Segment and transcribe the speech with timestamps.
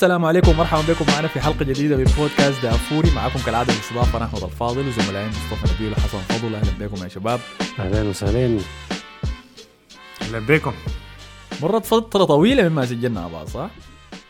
[0.00, 3.10] السلام عليكم ومرحبا بكم معنا في حلقة جديدة من بودكاست دافوري.
[3.14, 6.54] معكم كالعادة الاستضافه أنا احمد الفاضل وزملائي مصطفى نبيل وحسن فضل.
[6.54, 7.40] أهلا بكم يا شباب.
[7.78, 8.58] أهلا وسهلا.
[10.22, 10.72] أهلا بكم.
[11.62, 13.70] مرت فترة طويلة مما سجلنا مع بعض صح؟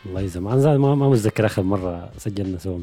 [0.05, 2.79] والله زمان زاد ما ما متذكر آخر مرة سجلنا سوا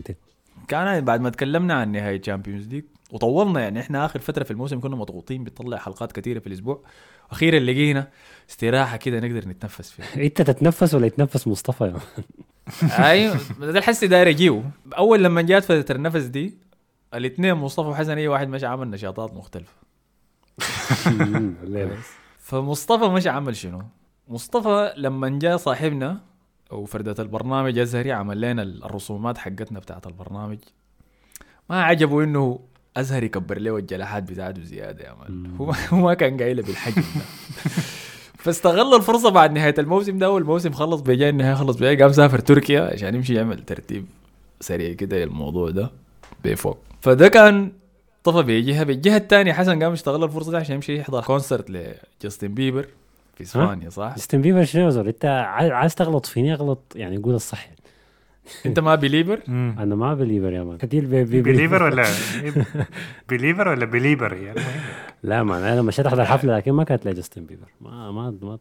[0.68, 4.80] كان بعد ما تكلمنا عن نهاية Champions League وطولنا يعني إحنا آخر فترة في الموسم
[4.80, 6.82] كنا مضغوطين بنطلع حلقات كثيرة في الأسبوع.
[7.30, 8.08] أخيرا لقينا
[8.50, 12.00] استراحة كده نقدر نتنفس فيها إنت تتنفس ولا يتنفس مصطفى يا
[13.10, 14.62] أيوه ده الحس داير اجيو
[14.98, 16.58] أول لما جات فتره النفس دي
[17.14, 19.72] الاثنين مصطفى وحسن أي واحد مشى عمل نشاطات مختلفة.
[22.38, 23.82] فمصطفى مشى عمل شنو؟
[24.28, 26.20] مصطفى لما جاء صاحبنا
[26.70, 30.58] وفردة البرنامج أزهري عمل لنا الرسومات حقتنا بتاعت البرنامج
[31.70, 32.60] ما عجبه إنه
[33.00, 35.56] أزهر يكبر له الجلاحات بتاعته زيادة يا مان.
[35.60, 37.24] هو ما كان قايله بالحجم ده.
[38.38, 42.80] فاستغل الفرصة بعد نهاية الموسم ده والموسم خلص بيجي النهاية خلص بيجي قام سافر تركيا
[42.92, 44.06] عشان يمشي يعمل ترتيب
[44.60, 45.90] سريع كده للموضوع ده
[46.44, 46.78] بفوق.
[47.00, 47.72] فده كان
[48.24, 52.86] طفى بالجهة الثانية حسن قام استغل الفرصة دي عشان يمشي يحضر concert لجاستن بيبر
[53.36, 57.68] في إسبانيا صح؟ جاستن بيبر شنو أنت عايز عايز تغلط فيني؟ أغلط يعني قول الصح
[58.66, 60.78] انت ما belieber؟ أنا ما belieber يا man.
[60.78, 62.04] كثير believer ولا
[63.30, 64.80] بليفر ولا بليبر يعني المهم
[65.22, 67.68] لا مان أنا مشيت احضر حفله لكن ما كانت لجاستن بيبر.
[67.80, 68.58] ما ما ما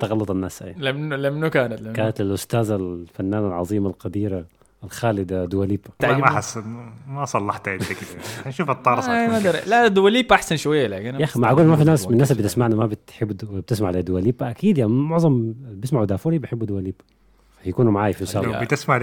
[0.00, 0.74] تغلط الناس أي.
[0.78, 4.44] لم لم كانت لم كانت الأستاذة الفنانة العظيمة القديرة
[4.84, 6.58] الخالدة دواليبا ما ما حس
[7.06, 9.66] ما صلحت انت كده نشوف الطارصه آه،.
[9.66, 12.76] لا دواليب أحسن شوية لكن يا أخي معقول ما في ناس من الناس اللي بتسمعنا
[12.76, 17.04] ما بتحب بتسمع لدواليبا أكيد يعني معظم اللي بيسمعوا دافوري بيحبوا دواليبا
[17.64, 18.96] يكونوا معي في لو السابق بتسمع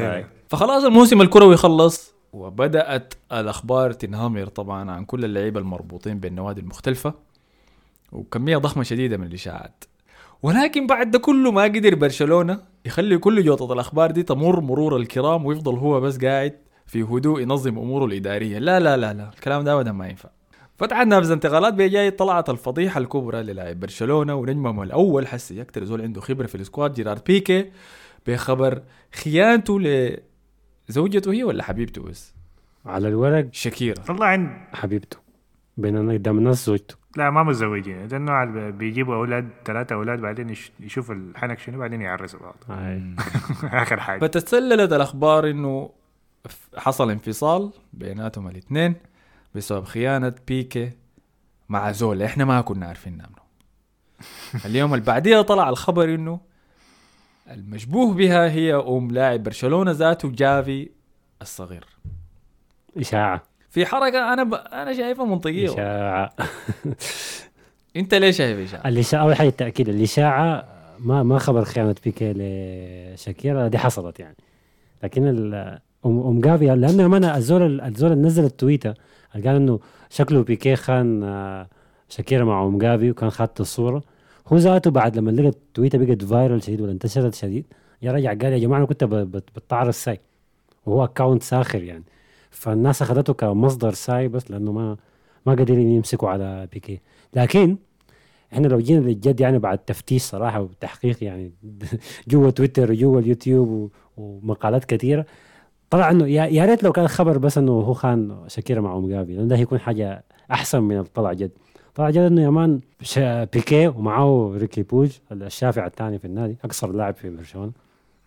[0.00, 0.18] آه.
[0.18, 7.14] لنا فخلاص الموسم الكروي خلص وبدأت الأخبار تنهمر طبعا عن كل اللعيبة المربوطين بالنوادي المختلفة
[8.12, 9.84] وكمية ضخمة شديدة من الإشاعات.
[10.42, 15.46] ولكن بعد ده كله ما قدر برشلونة يخلي كل جوطة الأخبار دي تمر مرور الكرام
[15.46, 16.52] ويفضل هو بس قاعد
[16.86, 18.58] في هدوء ينظم أموره الإدارية.
[18.58, 20.28] لا لا لا لا الكلام ده ابدا ما ينفع.
[20.80, 26.20] فتحت نافذه انتقالات بجاي طلعت الفضيحة الكبرى للاعب برشلونة ونجمهم الأول حسي أكثر زول عنده
[26.20, 27.70] خبرة في السكواد جيرارد بيكي
[28.26, 28.82] بخبر
[29.14, 29.80] خيانته
[30.88, 32.34] لزوجته هي ولا حبيبته بس؟
[32.86, 33.46] على الورق.
[33.52, 35.16] شكيرا والله عند حبيبته.
[35.76, 36.94] بين قدام الناس زوجته.
[37.16, 41.78] لا ما متزوجين ده النوع اللي بيجيبوا أولاد ثلاثة أولاد بعدين يش- يشوف الحنك شنو
[41.78, 42.56] بعدين يعرسوا بعض.
[43.82, 44.20] آخر حاجة.
[44.20, 45.90] فتسللت الأخبار إنه
[46.76, 48.94] حصل انفصال بيناتهم الاثنين
[49.54, 50.90] بسبب خيانة بيكي
[51.68, 53.40] مع زول إحنا ما كنا عارفين عنه
[54.66, 56.40] اليوم اللي بعديها طلع الخبر إنه
[57.50, 60.88] المشبوه بها هي أم لاعب برشلونة ذاته جافي
[61.42, 61.84] الصغير.
[62.96, 63.42] إشاعة.
[63.70, 64.54] في حركة أنا ب...
[64.54, 66.34] أنا شايفها منطقية إشاعة.
[67.96, 70.68] أنت ليه شايف إشاعة؟ الإشاعة أول حاجة التأكيد الإشاعة
[70.98, 74.36] ما ما خبر خيانة بيكي لشاكيرا دي حصلت يعني.
[75.02, 78.94] لكن ال- ام أم جافي لأنه ما الزول الزول نزل التويته
[79.34, 79.80] قال إنه
[80.10, 81.68] شكله بيكي خان آه،
[82.08, 84.02] شاكيرا مع أم جافي وكان خدت الصورة.
[84.48, 87.66] هو ذاته بعد لما لقى ال tweet بقت viral شديد ولا انتشرت شديد
[88.02, 89.04] يا رجع قال يا جماعة أنا كنت
[89.56, 90.20] بتعرض ساي
[90.86, 92.04] وهو account ساخر يعني.
[92.50, 94.96] فالناس أخذته كمصدر ساي بس لأنه ما
[95.46, 97.00] ما قادرين يمسكوا على بيكي
[97.34, 97.76] لكن
[98.52, 101.52] إحنا لو جينا للجد يعني بعد تفتيش صراحة وتحقيق يعني
[102.28, 105.26] جوا تويتر وجوا اليوتيوب ومقالات كثيرة
[105.90, 109.08] طلع إنه يا يا ريت لو كان خبر بس إنه هو خان شاكيرا مع أم
[109.08, 111.50] جافي لأنه ده هيكون حاجة أحسن من الطلع جد.
[111.94, 116.92] طلع جد إنه يا man شا- بيكي ومعه ريكي بويج الشافع الثاني في النادي أقصر
[116.92, 117.72] لاعب في برشلونة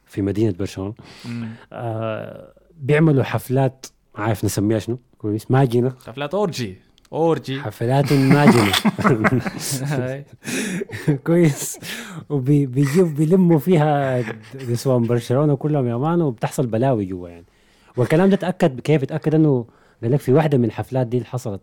[0.06, 0.94] في مدينة برشلونة.
[1.74, 3.85] آه بيعملوا حفلات
[4.18, 6.75] ما عارف نسميها شنو كويس ماجنه حفلات orgy
[7.13, 7.59] orgy.
[7.62, 8.72] حفلات ماجنه.
[11.27, 11.80] كويس.
[12.30, 14.24] وبيجيب بيلموا فيها
[14.69, 17.45] نسوان برشلونة كلهم يا مان وبتحصل بلاوي جوا يعني.
[17.98, 19.66] والكلام ده اتاكد كيف اتاكد إنه
[20.04, 21.62] قال لك في واحدة من الحفلات دي اللي حصلت؟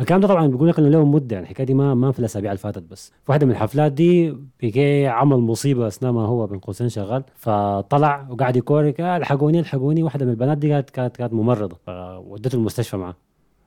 [0.00, 2.50] الكلام ده طبعا بيقول لك إنه له مدة يعني الحكاية دي ما ما في الأسابيع
[2.50, 3.08] اللي فاتت بس.
[3.08, 8.26] في واحدة من الحفلات دي بيكي عمل مصيبة أثناء ما هو بين قوسين شغال فطلع
[8.30, 13.14] وقعد يكورك الحقوني الحقوني واحدة من البنات دي كانت كانت كانت ممرضة فودته المستشفى معاه.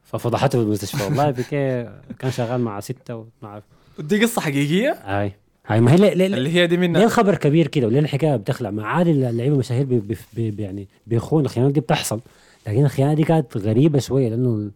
[0.03, 1.83] ففضحته في المستشفى والله بيكي
[2.19, 3.63] كان شغال مع ستة وما عارف
[3.99, 5.33] دي قصة حقيقية؟ هاي
[5.67, 8.35] هاي ما هي ليه, ليه, اللي هي دي ليه منها الخبر كبير كده وليه الحكاية
[8.35, 8.71] بتخلع.
[8.71, 12.21] مع عادي اللعيبة المشاهير بي بي بي بي- يعني بيخون الخيانات دي بتحصل.
[12.67, 14.71] لكن الخيانة دي كانت غريبة شوية لأنه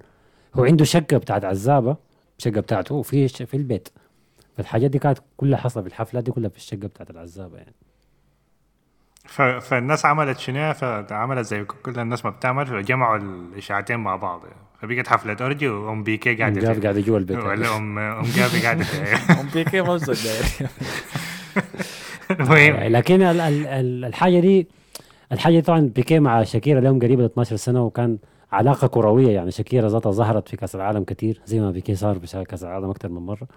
[0.55, 1.95] هو عنده شقة بتاعت عزابة
[2.39, 3.89] الشقه بتاعته وفي في البيت.
[4.57, 7.73] فالحاجات دي كانت كلها حصلت في الحفلات دي كلها في الشقة بتاعت العزابة يعني.
[9.25, 9.41] ف...
[9.41, 14.41] فالناس عملت شنو فعملت زي كل الناس ما بتعمل فجمعوا الإشاعتين مع بعض
[14.81, 17.37] فبقت حفله orgy وام جافي قاعدة جاب في- قاعدة جوا البيت.
[17.37, 19.99] ولا ام أم جافي قاعدة في- أم بيكي ما
[22.31, 22.75] المهم.
[22.95, 24.67] لكن ال- ال- ال- الحاجة دي
[25.31, 28.17] الحاجة دي طبعا بيكي مع شاكيرا لهم قريبة 12 سنة وكان
[28.51, 29.29] علاقة كروية.
[29.31, 32.89] يعني شاكيرا ذاتها ظهرت في كأس العالم كثير زي ما بيكي صار في كأس العالم
[32.89, 33.47] أكثر من مرة.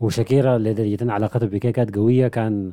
[0.00, 2.72] وشاكيرا لدرجه ان علاقتها ببيكي كانت قوية كان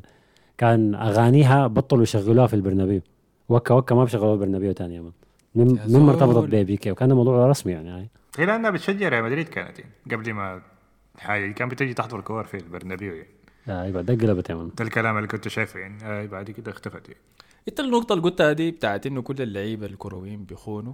[0.58, 3.02] كان أغانيها بطلوا يشغلوها في البرنابيو.
[3.50, 5.12] وكا وكا ما بشغلوها البرنابيو ثاني
[5.56, 6.48] من زول.
[6.48, 7.90] ببيكي وكان الموضوع رسمي يعني.
[7.90, 8.10] هاي.
[8.38, 10.62] هي لانها بتشجع ريال مدريد كانت يعني قبل ما
[11.18, 13.30] حاجة كان بتجي تحضر كور في البرنابيو يعني.
[13.68, 15.98] آه، أيوه ده قلبت من ده الكلام اللي كنت شايفه يعني.
[16.04, 17.22] آه بعد كده اختفت يعني.
[17.68, 20.94] انت النقطة اللي قلتها دي بتاعت إنه كل اللعيبة الكرويين بيخونوا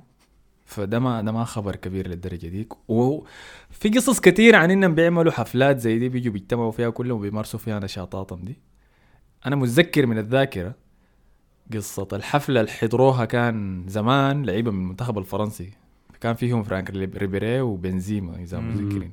[0.66, 2.74] فده ما ده ما خبر كبير للدرجة ديك.
[2.88, 7.80] وفي قصص كتير عن إنهم بيعملوا حفلات زي دي بيجوا بيجتمعوا فيها كلهم وبيمارسوا فيها
[7.80, 8.60] نشاطاتهم دي.
[9.46, 10.76] أنا متذكر من الذاكرة
[11.74, 12.08] قصة.
[12.14, 15.70] الحفلة اللي حضروها كان زمان لعيبة من المنتخب الفرنسي.
[16.22, 19.12] كان فيهم فرانك ريبيري وبنزيما إذا متذكرين.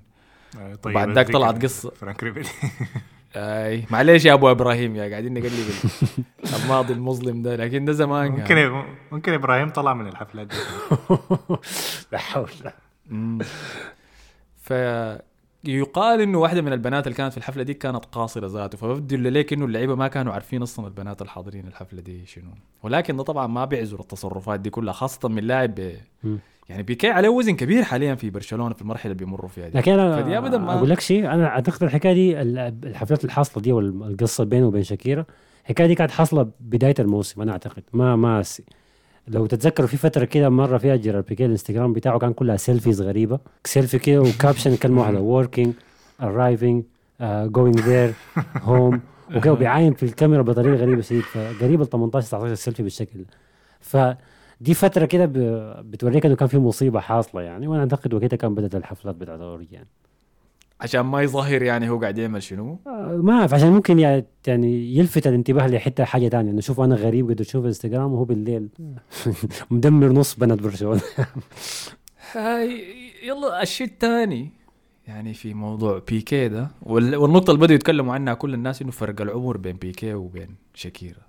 [0.60, 1.90] آه طيب وبعد ذاك طلعت قصة.
[1.90, 2.48] فرانك ريبيري.
[3.36, 6.24] أي معلش يا أبو إبراهيم يا قاعدين نقلب ال-
[6.62, 8.30] الماضي المظلم ده لكن ده زمان.
[8.30, 10.56] ممكن ممكن إبراهيم طلع من الحفلات دي.
[12.12, 12.50] لا حول.
[13.10, 13.38] مم.
[15.64, 19.52] فيقال إنه واحدة من البنات اللي كانت في الحفلة دي كانت قاصرة ذاته فببدو لك
[19.52, 22.50] إنه اللعيبة ما كانوا عارفين أصلا البنات الحاضرين الحفلة دي شنو
[22.82, 25.78] ولكن ده طبعا ما بيعذر التصرفات دي كلها خاصة من لاعب.
[26.68, 29.92] يعني بيكي عليه وزن كبير حاليا في برشلونة في المرحلة اللي بيمروا فيها دي لكن
[30.22, 33.72] فدي ابدا أنا ما أقول لك شيء أنا أعتقد الحكاية دي ال- الحفلات الحاصلة دي
[33.72, 35.24] والقصة بينه وبين شاكيرا
[35.62, 38.42] الحكاية دي كانت حاصلة بداية الموسم أنا أعتقد ما ما
[39.28, 43.38] لو تتذكروا في فترة كده مرة فيها جيرار بيكي الانستغرام بتاعه كان كلها selfies غريبة.
[43.64, 45.68] سيلفي كده و caption كلمه واحدة working
[46.22, 46.82] arriving
[47.20, 48.12] uh, going there
[48.60, 48.98] home.
[49.36, 51.22] وكده بيعاين في الكاميرا بطريقة غريبة شديد.
[51.22, 53.26] فقريب ال 18 19 سيلفي بالشكل ده.
[53.80, 55.26] فدي فترة كده
[55.82, 57.68] بتوريك إنه كان في مصيبة حاصلة يعني.
[57.68, 59.88] وأنا أعتقد وقتها كان بدأت الحفلات بتاعت orgy يعني
[60.80, 64.96] عشان ما يظهر يعني هو قاعد يعمل شنو؟ آه، ما أعرف عشان ممكن يعني يعني
[64.96, 66.50] يلفت الانتباه لحتة حاجة تانية.
[66.50, 68.68] إنه شوف أنا غريب قد أشوف إنستغرام وهو بالليل.
[69.70, 71.00] مدمر نص بنات برشلونة.
[72.32, 72.82] هاي
[73.26, 74.50] يلا الشيء الثاني
[75.06, 79.20] يعني في موضوع بيكي ده وال- والنقطة اللي بدأوا يتكلموا عنها كل الناس إنه فرق
[79.20, 81.20] العمر بين بيكي وبين شاكيرا.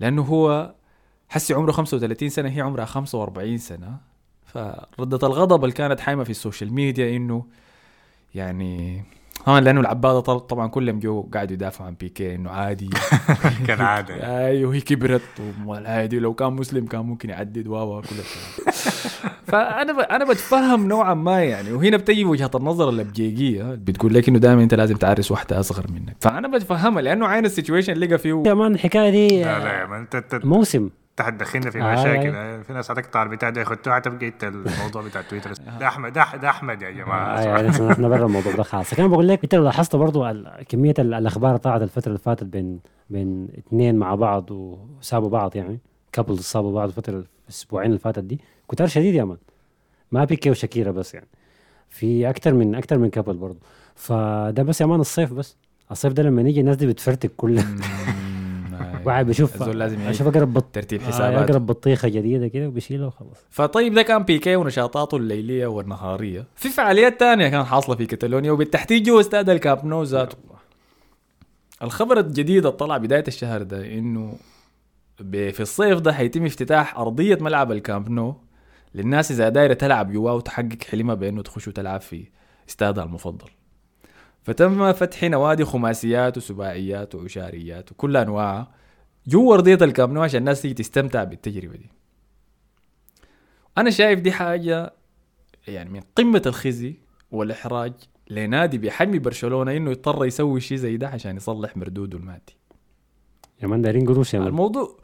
[0.00, 0.74] لأنه هو
[1.28, 3.96] حسي عمره 35 سنة هي عمرها 45 سنة.
[4.44, 7.44] فردة الغضب اللي كانت حايمة في ال social media إنه
[8.34, 9.04] يعني
[9.46, 12.90] طبعا لأنه العباده طبعا كلهم جو قاعدوا يدافعوا عن بيكي إنه عادي.
[13.66, 14.46] كان عاده يعني.
[14.46, 15.22] أيوه هي كبرت
[15.66, 18.74] والعادي لو كان مسلم كان ممكن يعدد واوا كل الكلام
[19.48, 19.98] فأنا ب...
[19.98, 21.72] أنا بتفهم نوعا ما يعني.
[21.72, 25.86] وهنا بتجي وجهة النظر الابجيجيه اللي بتقول لك إنه دائما أنت لازم تعرس واحدة أصغر
[25.92, 26.16] منك.
[26.20, 29.86] فأنا بتفهمها لأنه عين السيتويشن اللي لقى فيه يا مان الحكاية دي لا لا يا
[29.86, 30.90] مان انت انت موسم.
[31.20, 32.08] انت حتدخلنا في آه، مشاكل.
[32.20, 32.30] أي.
[32.34, 35.52] آه، في ناس هتقطع البتاع ده يخطوها حتبقى إنت الموضوع بتاع تويتر.
[35.80, 38.94] ده أحمد ده ده أحمد يا جماعة آه يعني إحنا إحنا برا الموضوع ده خالص.
[38.94, 42.44] كان بقول لك أنت لو لاحظت برضو ال- كمية ال- الأخبار طلعت الفترة اللي فاتت
[42.44, 42.80] بين
[43.10, 45.78] بين اثنين مع بعض وسابوا بعض يعني
[46.12, 48.40] couples سابوا بعض الفترة الأسبوعين اللي فاتت دي
[48.70, 49.36] كتار شديد يا مان.
[50.12, 51.26] ما بيكي وشاكيرا بس يعني.
[51.88, 53.58] في أكثر من أكثر من couple برضو.
[53.96, 55.56] فده بس يا مان الصيف بس.
[55.90, 57.66] الصيف ده لما يجي الناس دي بتفرتك كلها
[59.04, 60.64] واحد بشوف الزول لازم أشوف اقرب بط...
[60.72, 63.36] ترتيب آه، حسابات اقرب بطيخة جديدة كده وبيشيلها وخلاص.
[63.50, 66.44] فطيب ده كان بيكي ونشاطاته الليلية والنهارية.
[66.56, 70.36] في فعاليات تانية كانت حاصلة في كتالونيا وبالتحديد جوا استاد الكامب نو ذاته.
[71.82, 74.34] الخبر الجديد اللي طلع بداية الشهر ده إنه
[75.20, 78.34] ب- في الصيف ده حيتم افتتاح أرضية ملعب الكامب نو
[78.94, 82.24] للناس إذا دايرة تلعب جواه وتحقق حلمها بأنه تخش وتلعب في
[82.68, 83.48] استادها المفضل.
[84.42, 88.70] فتم فتح نوادي خماسيات وسباعيات وعشاريات وكل انواعها
[89.28, 91.90] جوا ارضيه الكامب نو عشان الناس تيجي تستمتع بالتجربة دي.
[93.78, 94.92] أنا شايف دي حاجة
[95.68, 96.94] يعني من قمة الخزي
[97.30, 97.92] والإحراج
[98.30, 102.56] لنادي بحجم برشلونة إنه يضطر يسوي شيء زي ده عشان يصلح مردوده المادي.
[103.62, 104.48] يا مان دايرين قروش يا مان.
[104.48, 104.96] الموضوع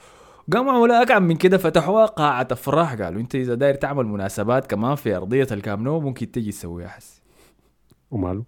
[0.53, 2.95] قاموا عملوا اقعد من كده فتحوها قاعة أفراح.
[2.95, 7.23] قالوا أنت إذا داير تعمل مناسبات كمان في أرضية الكامب نو ممكن تجي تسويها حس
[8.11, 8.45] وماله؟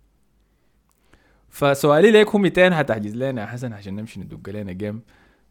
[1.49, 5.02] فسؤالي ليك هو 200 حتحجز لنا يا حسن عشان نمشي ندق لنا game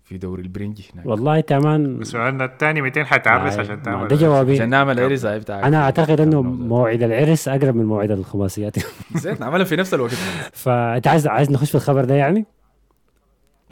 [0.05, 1.05] في دوري البرنج هناك.
[1.05, 4.53] والله مان سؤالنا الثاني 200 حتعرس عشان تعمل ده جوابي.
[4.53, 8.75] عشان نعمل عرس بتاعك أنا أعتقد إنه موعد العرس أقرب من موعد الخماسيات.
[9.23, 10.13] زين نعملها في نفس الوقت.
[10.63, 12.45] فأنت عايز عايز نخش في الخبر ده يعني؟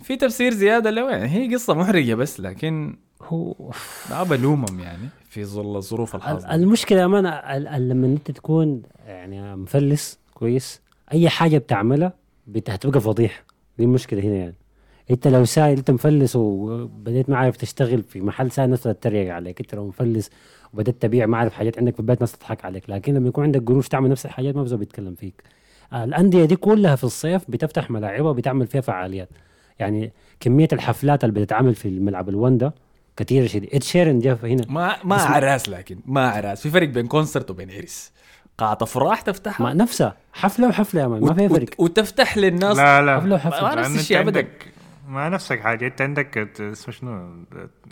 [0.03, 3.55] في تفسير زيادة له يعني هي قصة محرجة بس لكن هو
[4.09, 6.53] ما بلومهم يعني في ظل الظروف الحاضرة.
[6.55, 7.07] المشكلة
[7.75, 10.81] ال- لما أنت تكون يعني مفلس كويس
[11.13, 12.13] أي حاجة بتعملها
[12.47, 13.43] بت- هتبقى فضيحه
[13.77, 14.55] دي المشكلة هنا يعني.
[15.11, 19.59] انت لو سايل انت مفلس وبديت ما عارف تشتغل في محل سايل الناس تتريق عليك
[19.59, 20.29] انت لو مفلس
[20.73, 23.63] وبديت تبيع ما عارف حاجات عندك في البيت ناس تضحك عليك لكن لما يكون عندك
[23.67, 25.43] قروش تعمل نفس الحاجات ما بزول بيتكلم فيك.
[25.93, 29.29] الأندية دي كلها في الصيف بتفتح ملاعبها وبتعمل فيها فعاليات.
[29.79, 32.71] يعني كمية الحفلات اللي بتتعمل في الملعب الواندا
[33.17, 33.69] كثيره شديد.
[33.73, 34.63] إد شيرن جاء هنا.
[34.69, 38.11] ما ما عراس لكن ما عراس في فرق بين concert وبين عرس
[38.57, 40.17] قاعة افراح تفتحها؟ ما نفسها.
[40.33, 41.21] حفلة وحفلة يا مان.
[41.21, 41.63] ما فيها وت- فرق.
[41.63, 43.19] وت- وتفتح للناس؟ لا لا.
[43.19, 43.61] حفلة وحفلة.
[43.61, 44.37] ما نفس الشيء أنت
[45.07, 45.87] ما نفسك حاجة.
[45.87, 47.29] انت عندك اسمه شنو؟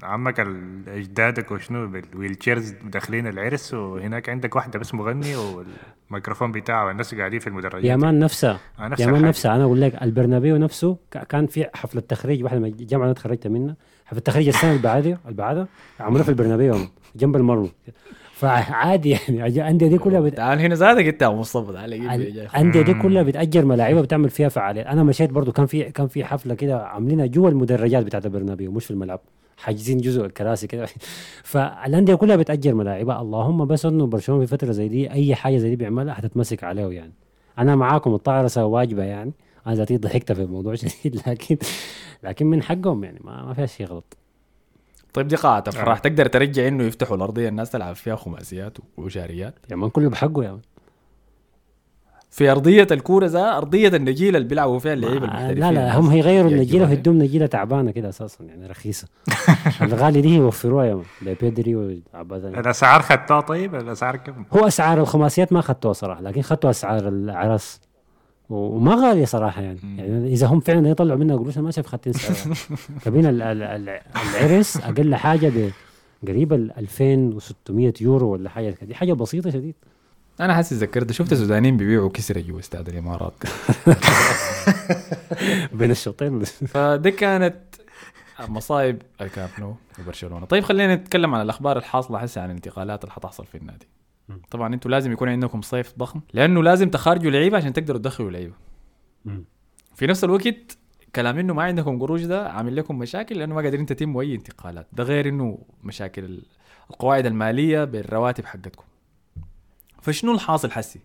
[0.04, 0.40] عمك
[0.88, 7.40] اجدادك وشنو؟ بال wheelchairs داخلين العرس وهناك عندك واحدة بس مغني والميكروفون بتاعه والناس قاعدين
[7.40, 7.84] في المدرجات.
[7.84, 9.22] يا مان نفسها آه، نفس يا مان.
[9.22, 10.98] نفسها أنا أقول لك البرنابيو نفسه
[11.30, 13.76] كان في حفله تخريج واحدة من الجامعة اللي أنا تخرجت منها.
[14.06, 15.68] حفله تخريج السنة اللي بعدها اللي بعدها
[16.00, 16.76] عملوها في البرنابيو.
[17.16, 17.72] جنب المرمى.
[18.42, 19.46] فعادي يعني.
[19.48, 20.38] الانديه دي كلها بت...
[20.38, 21.94] تعال هنا زادك انت يا مصطفى تعال.
[21.94, 26.26] الانديه دي كلها بتأجر ملاعبها بتعمل فيها فعاليات أنا مشيت برضو كان في كان في
[26.26, 29.20] حفلة كده عاملينها جوا المدرجات بتاعت البرنابيو مش في الملعب.
[29.58, 30.86] حاجزين جزء الكراسي كده.
[31.44, 33.22] فالأندية كلها بتأجر ملاعبها.
[33.22, 36.88] اللهم بس إنه برشلونة في فترة زي دي أي حاجة زي دي بيعملها حتتمسك عليه
[36.88, 37.14] يعني.
[37.58, 39.32] أنا معاكم الطعرسه واجبة يعني.
[39.68, 41.58] أنا ذاتي ضحكت في الموضوع شديد لكن
[42.24, 43.20] لكن من حقهم يعني.
[43.24, 44.18] ما, ما فيها شيء غلط.
[45.14, 49.82] طيب دي قاعة افراح تقدر ترجع إنه يفتحوا الأرضية الناس تلعب فيها خماسيات وشاريات يعني
[49.82, 50.62] ما كله بحقه يعني
[52.30, 55.60] في أرضية الكورة ذا أرضية النجيلة اللي بيلعبوا فيها اللعيبة ما- المحترفين.
[55.60, 56.90] لا لا هم هيغيروا النجيلة.
[56.90, 59.08] ويدوم نجيلة تعبانة كده أساسا يعني رخيصة.
[59.82, 61.76] الغالي دي يوفروها يا مان بيدري
[62.14, 67.08] وعبادة الاسعار خدتها طيب؟ الاسعار كم؟ هو أسعار الخماسيات ما اخذتوها صراحة لكن اخذتوا أسعار
[67.08, 67.80] العرس
[68.52, 69.80] وما غالية صراحة يعني.
[69.98, 72.56] يعني إذا هم فعلا يطلعوا منها قروش أنا ما شايف خدتين سعرها.
[73.06, 74.00] كابين ال- ال- ال-
[74.36, 75.72] العرس أقل حاجة ب
[76.28, 79.76] قريب ال 2600 يورو ولا حاجة دي حاجة بسيطة شديد.
[80.40, 83.34] أنا حاسس ذكرت شفت السودانيين بيبيعوا كسرة جوا استاد الإمارات.
[85.74, 86.44] بين الشوطين.
[86.44, 87.56] فدي كانت
[88.50, 90.46] مصايب الكامب نو وبرشلونة.
[90.46, 93.88] طيب خلينا نتكلم عن الأخبار الحاصلة هسه عن الانتقالات اللي حتحصل في النادي.
[94.52, 98.54] طبعا أنتوا لازم يكون عندكم صيف ضخم لأنه لازم تخرجوا لعيبة عشان تقدروا تدخلوا لعيبة.
[99.96, 100.78] في نفس الوقت
[101.16, 104.88] كلام إنه ما عندكم قروش ده عامل لكم مشاكل لأنه ما قادرين تتموا أي انتقالات.
[104.94, 106.44] ده غير إنه مشاكل ال-
[106.92, 108.84] القواعد المالية بالرواتب حقتكم.
[110.02, 111.00] فشنو الحاصل حسي؟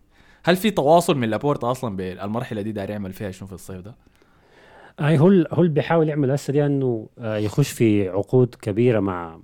[0.44, 3.94] هل في تواصل من لابورتا أصلا بالمرحلة دي داير يعمل فيها شنو في الصيف ده؟
[5.00, 9.38] هاي هو هو اللي بيحاول يعمل هسه دي إنه آه، يخش في عقود كبيرة مع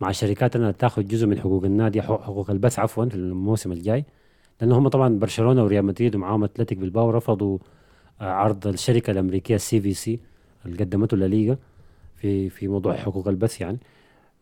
[0.00, 4.04] مع مع شركات إنها تاخذ جزء من حقوق النادي حقوق البث عفوا في الموسم الجاي.
[4.60, 7.58] لأنه هم طبعا برشلونة وريال مدريد ومعاهم أتلتيك بالباو رفضوا
[8.20, 10.20] آه، عرض الشركة الأمريكية ال CVC
[10.66, 11.56] اللي قدمته لليغا
[12.16, 13.78] في في موضوع حقوق البث يعني.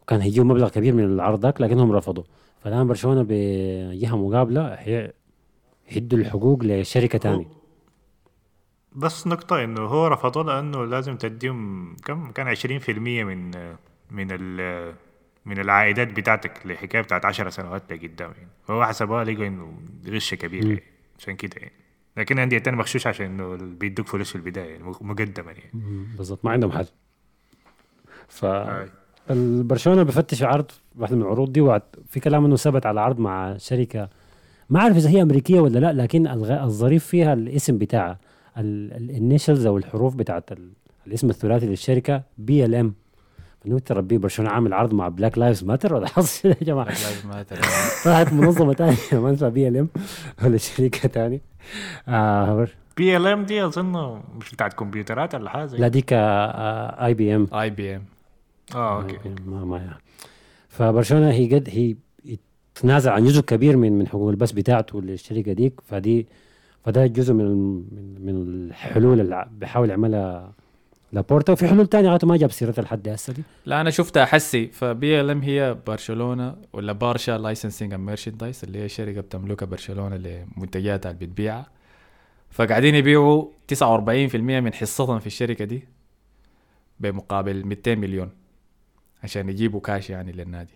[0.03, 2.25] وكان هيجيهم مبلغ كبير من العرض ذاك لكنهم رفضوا.
[2.61, 5.13] فالآن برشلونة بجهة مقابلة هي
[5.93, 7.49] يدوا الحقوق لشركة ثانية
[8.93, 13.51] بس نقطة إنه هو رفضوا لأنه لازم تديهم كم؟ كان 20% من
[14.11, 14.95] من ال
[15.49, 18.49] من العائدات بتاعتك لحكاية بتاعت 10 سنوات لقدام يعني.
[18.67, 19.73] فهو حسبوها لقوا إنه
[20.09, 20.83] غش كبير يعني.
[21.19, 21.73] عشان كده يعني.
[22.17, 25.71] لكن عندي تاني مغشوش عشان إنه بيدوك فلوس في البداية يعني مقدما يعني.
[25.75, 26.87] مم، بالضبط ما عندهم حل
[28.29, 28.47] ف.
[29.31, 33.57] البرشلونة بفتش عرض واحدة من العروض دي وعد في كلام إنه ثبت على عرض مع
[33.57, 34.09] شركة.
[34.71, 38.19] ما اعرف إذا هي أمريكية ولا لأ لكن الظريف فيها الاسم بتاعها.
[38.59, 40.73] ال initials أو الحروف بتاعت ال-
[41.07, 42.95] الاسم الثلاثي للشركة BLM
[43.67, 46.95] قلت ربي برشلونه عامل عرض مع Black Lives Matter ولا حصل يا جماعة؟
[48.05, 49.89] طلعت منظمة ثانية ما اسمها BLM
[50.45, 51.41] ولا شركة ثانية
[52.09, 52.67] آه
[52.97, 57.49] BL M دي أظن مش بتاعت كمبيوترات ولا حاجة زي لا ديك اي بي ام
[57.55, 58.05] اي بي ام
[58.75, 59.19] آه okay.
[59.47, 59.99] ما ما
[60.69, 61.97] فبرشلونه هي قد هي
[62.75, 66.27] تنازل عن جزء كبير من من حقوق البث بتاعته للشركة ديك فدي
[66.85, 67.45] فده جزء من
[67.77, 70.53] من, من الحلول اللي بيحاول يعملها
[71.13, 74.25] لابورتا وفي حلول تانية غايته ما جاب سيرتها لحد هسه دي؟ لا أنا شفتها.
[74.25, 80.17] حسي ف BLM هي برشلونة ولا Barça Licensing and Merchandise اللي هي شركة بتملكها برشلونة
[80.17, 81.67] لمنتجاتها اللي بتبيعها
[82.51, 85.89] فقاعدين يبيعوا 49% من حصتهم في الشركة دي
[87.01, 88.31] بمقابل 200 مليون
[89.25, 90.75] عشان يجيبوا كاش يعني للنادي.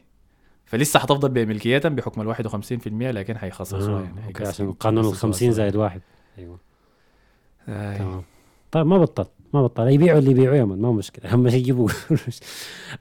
[0.66, 5.50] فلسه حتفضل بملكيتهم بحكم ال 51% لكن حيخصصوها آه يعني عشان قانون ال يخصصوها 50
[5.50, 5.56] صح.
[5.56, 6.00] زائد واحد.
[6.38, 6.58] أيوه.
[7.68, 7.98] آي.
[7.98, 8.22] تمام.
[8.70, 9.24] طيب ما بطل
[9.54, 11.50] ما بطل يبيعوا اللي يبيعوا يا من ما مشكلة.
[11.50, 11.88] شيء يجيبوا.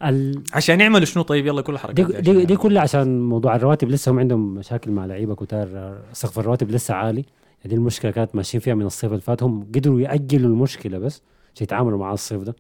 [0.04, 0.44] ال...
[0.54, 2.58] عشان يعملوا شنو طيب؟ يلا كل حركات دي, دي, دي يعملوا.
[2.58, 3.90] كلها عشان موضوع الرواتب.
[3.90, 5.98] لسه هم عندهم مشاكل مع لعيبة كتار.
[6.14, 7.26] سقف الرواتب لسه عالي.
[7.66, 9.44] دي المشكلة كانت ماشيين فيها من الصيف اللي فات.
[9.44, 11.22] هم قدروا يأجلوا المشكلة بس
[11.56, 12.56] عشان يتعاملوا مع الصيف ده.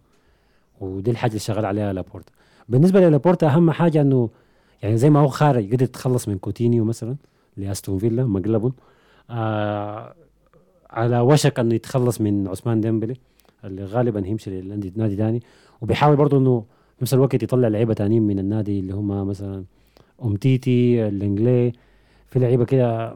[0.81, 2.31] ودي الحاجة اللي شغال عليها لابورتا
[2.69, 4.29] بالنسبة للابورتا أهم حاجة إنه
[4.83, 7.15] يعني زي ما هو خارج قدر يتخلص من كوتينيو مثلا
[7.57, 8.73] لاستون فيلا مقلبهم.
[9.29, 10.13] آه
[10.89, 13.15] على وشك إنه يتخلص من عثمان ديمبلي.
[13.65, 15.41] اللي غالبا هيمشي للنادي نادي ثاني
[15.81, 16.65] وبيحاول برضه إنه
[16.97, 19.63] في نفس الوقت يطلع لعيبة ثانيين من النادي اللي هم مثلا
[20.23, 21.71] أمتيتي لانجلي
[22.27, 23.15] في لعيبة كده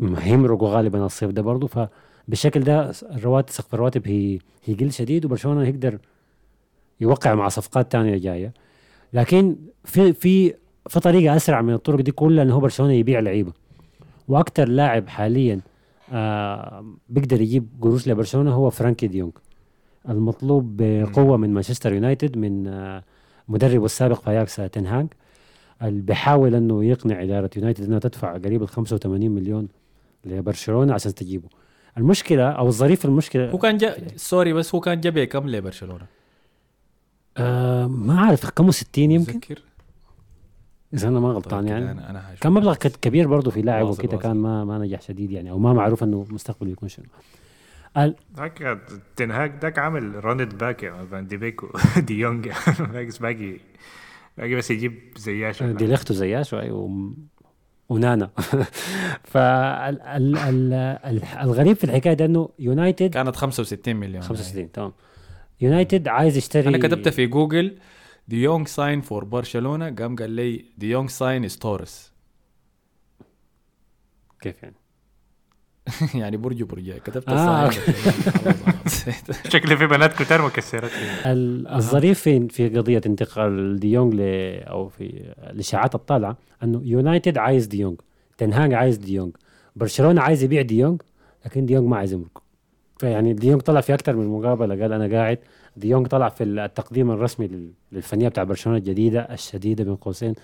[0.00, 1.90] هيمرقوا غالبا الصيف ده برضه فده
[2.28, 5.98] بالشكل ده الرواتب سقف الرواتب هي هيقل شديد وبرشلونة يقدر
[7.00, 8.52] يوقع مع صفقات تانية جاية.
[9.12, 10.54] لكن في في
[10.88, 13.52] في طريقة أسرع من الطرق دي كلها إنه هو برشلونة يبيع لعيبة.
[14.28, 15.60] وأكثر لاعب حاليا
[16.12, 19.32] آه بيقدر يجيب قروش لبرشلونة هو فرانكي ديونج.
[20.08, 23.02] المطلوب بقوة من مانشستر يونايتد من آه
[23.48, 25.06] مدربه السابق في أياكس تنهاج
[25.82, 29.68] اللي بيحاول أنه يقنع إدارة يونايتد أنها تدفع قريب ال 85 مليون
[30.24, 31.48] لبرشلونة عشان تجيبه.
[31.98, 36.06] المشكلة أو الظريف المشكلة هو كان جا سوري بس هو كان جاب كم لبرشلونة؟
[37.36, 39.62] آه ما عارف كم 60 يمكن؟ متذكر؟
[40.94, 41.90] إذا أنا ما طيب غلطان يعني.
[41.90, 42.40] أنا هشوف.
[42.40, 44.16] كان مبلغ كبير برضه في لاعب وكده.
[44.16, 47.06] كان ما ما نجح شديد يعني أو ما معروف إنه مستقبله يكون شنو.
[47.96, 48.78] ال- ذاك
[49.16, 51.60] تنهاج ذاك عامل run it back يا فان دي بيك
[51.96, 52.48] ودي يونج
[53.20, 53.56] باقي
[54.38, 56.56] باقي بس يجيب زياش دي ليخت وزياش
[57.88, 58.30] وأونانا.
[60.56, 64.22] فالغريب في الحكاية ده إنه يونايتد كانت 65 مليون.
[64.22, 64.92] 65 تمام.
[65.60, 67.78] يونايتد عايز يشتري أنا كتبت في جوجل
[68.28, 72.12] دي يونغ sign for برشلونه قام قال لي دي يونغ sign is Taurus
[74.40, 74.74] كيف يعني؟
[76.22, 76.90] يعني برج برج.
[76.98, 77.70] كتبت آه،
[79.52, 80.90] شكلي في بنات كتار مكسرات.
[81.26, 84.20] ال- الظريف في في قضية انتقال ديونج ل
[84.62, 88.00] أو في الإشاعات الطالعة أنه يونايتد عايز ديونج
[88.38, 89.36] تنهاج عايز ديونج
[89.76, 91.02] برشلونة عايز يبيع ديونج
[91.46, 92.38] لكن ديونج ما عايز يمرق
[92.98, 95.38] فيعني ديونج طلع في أكثر من مقابلة قال أنا قاعد
[95.76, 100.34] ديونج طلع في التقديم الرسمي لل- للفنيلة بتاع برشلونة الجديدة الشديدة بين قوسين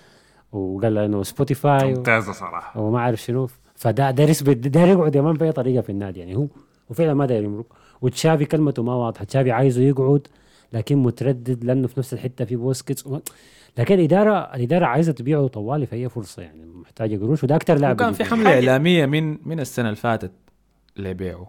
[0.51, 2.79] وقال إنه سبوتيفاي ممتازة صراحة.
[2.81, 3.47] وما عارف شنو.
[3.75, 6.35] فده داير يثبت داير يقعد يا man بأي طريقة في النادي يعني.
[6.35, 6.47] هو
[6.89, 7.65] وفعلا ما داير يمرق.
[8.01, 9.25] وتشافي كلمته ما واضحة.
[9.25, 10.27] تشافي عايزه يقعد
[10.73, 13.07] لكن متردد لأنه في نفس الحتة في بوسكيتس.
[13.07, 13.21] وما
[13.77, 16.65] لكن الاداره الإدارة عايزة تبيعه طوالي في أي فرصة يعني.
[16.65, 17.43] محتاجة قروش.
[17.43, 18.23] وده أكثر لاعب وكان في.
[18.23, 20.31] حملة إعلامية من من السنة اللي فاتت
[20.97, 21.47] لبيعه.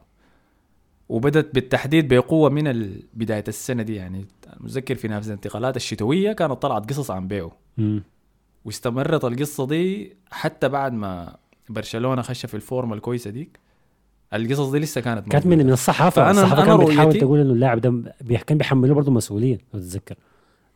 [1.08, 3.94] وبدت بالتحديد بقوة من بداية السنة دي.
[3.94, 4.24] يعني
[4.60, 8.02] متذكر في نفس الانتقالات الشتوية كانت طلعت قصص عن بيعه مم.
[8.64, 11.36] واستمرت القصة دي حتى بعد ما
[11.68, 13.58] برشلونة خش في الفورمة الكويسة ديك.
[14.34, 16.24] القصص دي لسه كانت كانت من من الصحافة.
[16.24, 18.14] فأنا- الصحافة أنا كانت بتحاول تقول إنه اللاعب ده
[18.46, 20.14] كان بيحملوه برضه مسؤوليه لو تتذكر.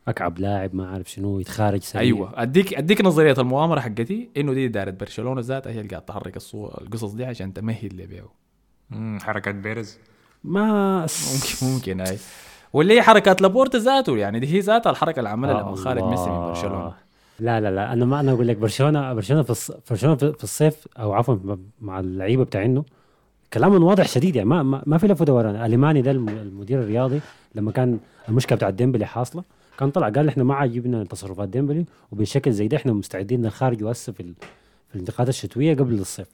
[0.07, 2.01] أكعب لاعب ما عارف شنو يتخارج سريع.
[2.01, 2.41] أيوه.
[2.41, 4.29] اديك أديك نظرية المؤامرة حقتي.
[4.37, 8.29] إنه دي اداره برشلونة ذاتها هي اللي قاعدة تحرك الصور القصص دي عشان تمهد لبيعه
[9.21, 9.97] حركات بيريز
[10.43, 12.17] ما ممكن ممكن هاي
[12.73, 16.29] واللي هي حركات لابورتا ذاته يعني دي هي ذاتها الحركة اللي عملها لما خارج ميسي
[16.29, 16.37] من.
[16.47, 16.93] برشلونة.
[17.39, 21.13] لا لا لا أنا ما أنا أقول لك برشلونه برشلونة في برشلونة في الصيف أو
[21.13, 22.83] عفوا مع اللعيبة بتاعينه
[23.53, 27.19] كلام واضح شديد يعني ما ما, ما في لف ودوران أليماني ده الم- المدير الرياضي
[27.55, 27.99] لما كان
[28.29, 29.43] المشكلة بتاعت ديمبلي حاصلة
[29.79, 34.13] كان طلع قال إحنا ما عاجبنا تصرفات ديمبلي وبشكل زي ده إحنا مستعدين نخرج هسه
[34.13, 34.23] في
[34.89, 36.27] في الانتقالات الشتوية قبل الصيف.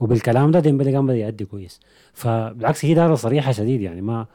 [0.00, 1.80] وبالكلام ده ديمبلي قام بدأ يأدي كويس.
[2.12, 4.26] فبالعكس هي إدارة صريحة شديد يعني ما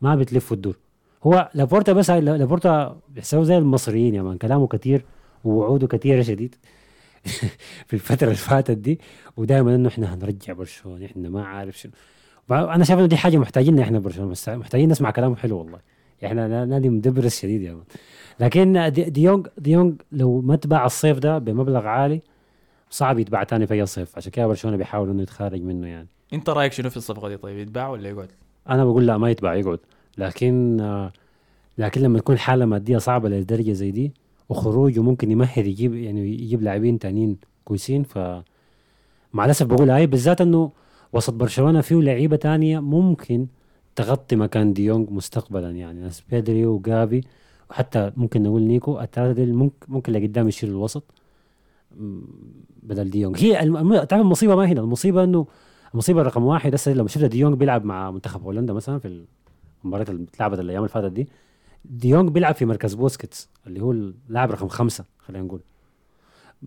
[0.00, 0.76] ما بتلف وتدور.
[1.24, 5.04] هو لابورتا بس لابورتا بيحسبوا زي المصريين man كلامه كثير
[5.44, 6.54] ووعوده كثيره شديد
[7.86, 9.00] في الفترة اللي فاتت دي.
[9.36, 11.92] ودائما إنه إحنا هنرجع برشلونة إحنا ما عارف شنو.
[12.50, 15.78] أنا شايف إنه دي حاجة محتاجينها إحنا برشلونة بس محتاجين نسمع كلامه حلو والله.
[16.24, 17.84] إحنا نا- نادي مدبرس شديد يا man.
[18.40, 22.20] لكن دي- ديونج ديونج لو ما تباع الصيف ده بمبلغ عالي
[22.92, 26.08] صعب يتباع تاني في أي صيف عشان كده برشلونة بيحاول إنه يتخارج منه يعني.
[26.32, 28.28] أنت رأيك شنو في الصفقة دي؟ طيب يتباع ولا يقعد؟
[28.68, 29.78] أنا بقول لا ما يتباع يقعد.
[30.18, 31.12] لكن آه،
[31.78, 34.12] لكن لما تكون حالة مادية صعبة لدرجة زي دي
[34.48, 38.18] وخروجه ممكن يمهد يجيب يعني يجيب لاعبين تانيين كويسين ف
[39.32, 40.70] مع الأسف بقول هاي بالذات إنه
[41.12, 43.46] وسط برشلونة فيه لعيبة تانية ممكن
[43.96, 46.00] تغطي مكان ديونج مستقبلا يعني.
[46.00, 47.20] ناس بيدري وجافي
[47.70, 51.04] وحتى ممكن نقول نيكو الثلاثه دي ممكن ممكن اللي قدام يشيل الوسط.
[52.82, 53.54] بدل ديونج هي.
[54.06, 55.46] تعرف المصيبة ما هنا؟ المصيبة انه
[55.94, 59.24] المصيبة رقم واحد هسه لما شفت ديونج بيلعب مع منتخب هولندا مثلا في
[59.84, 61.28] المباريات اللي اتلعبت الأيام اللي فاتت دي.
[61.84, 65.60] ديونج بيلعب في مركز بوسكيتس اللي هو اللاعب رقم خمسة خلينا نقول.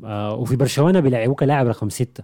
[0.04, 2.24] آه وفي برشلونة بيلعبوه كلاعب رقم ستة.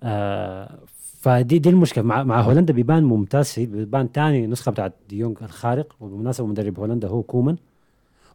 [0.00, 0.78] آه
[1.20, 2.04] فدي دي المشكلة.
[2.04, 5.96] مع, مع هولندا بيبان ممتاز شديد بيبان تاني نسخة بتاعت ديونج الخارق.
[6.00, 7.56] وبالمناسبه مدرب هولندا هو كومان.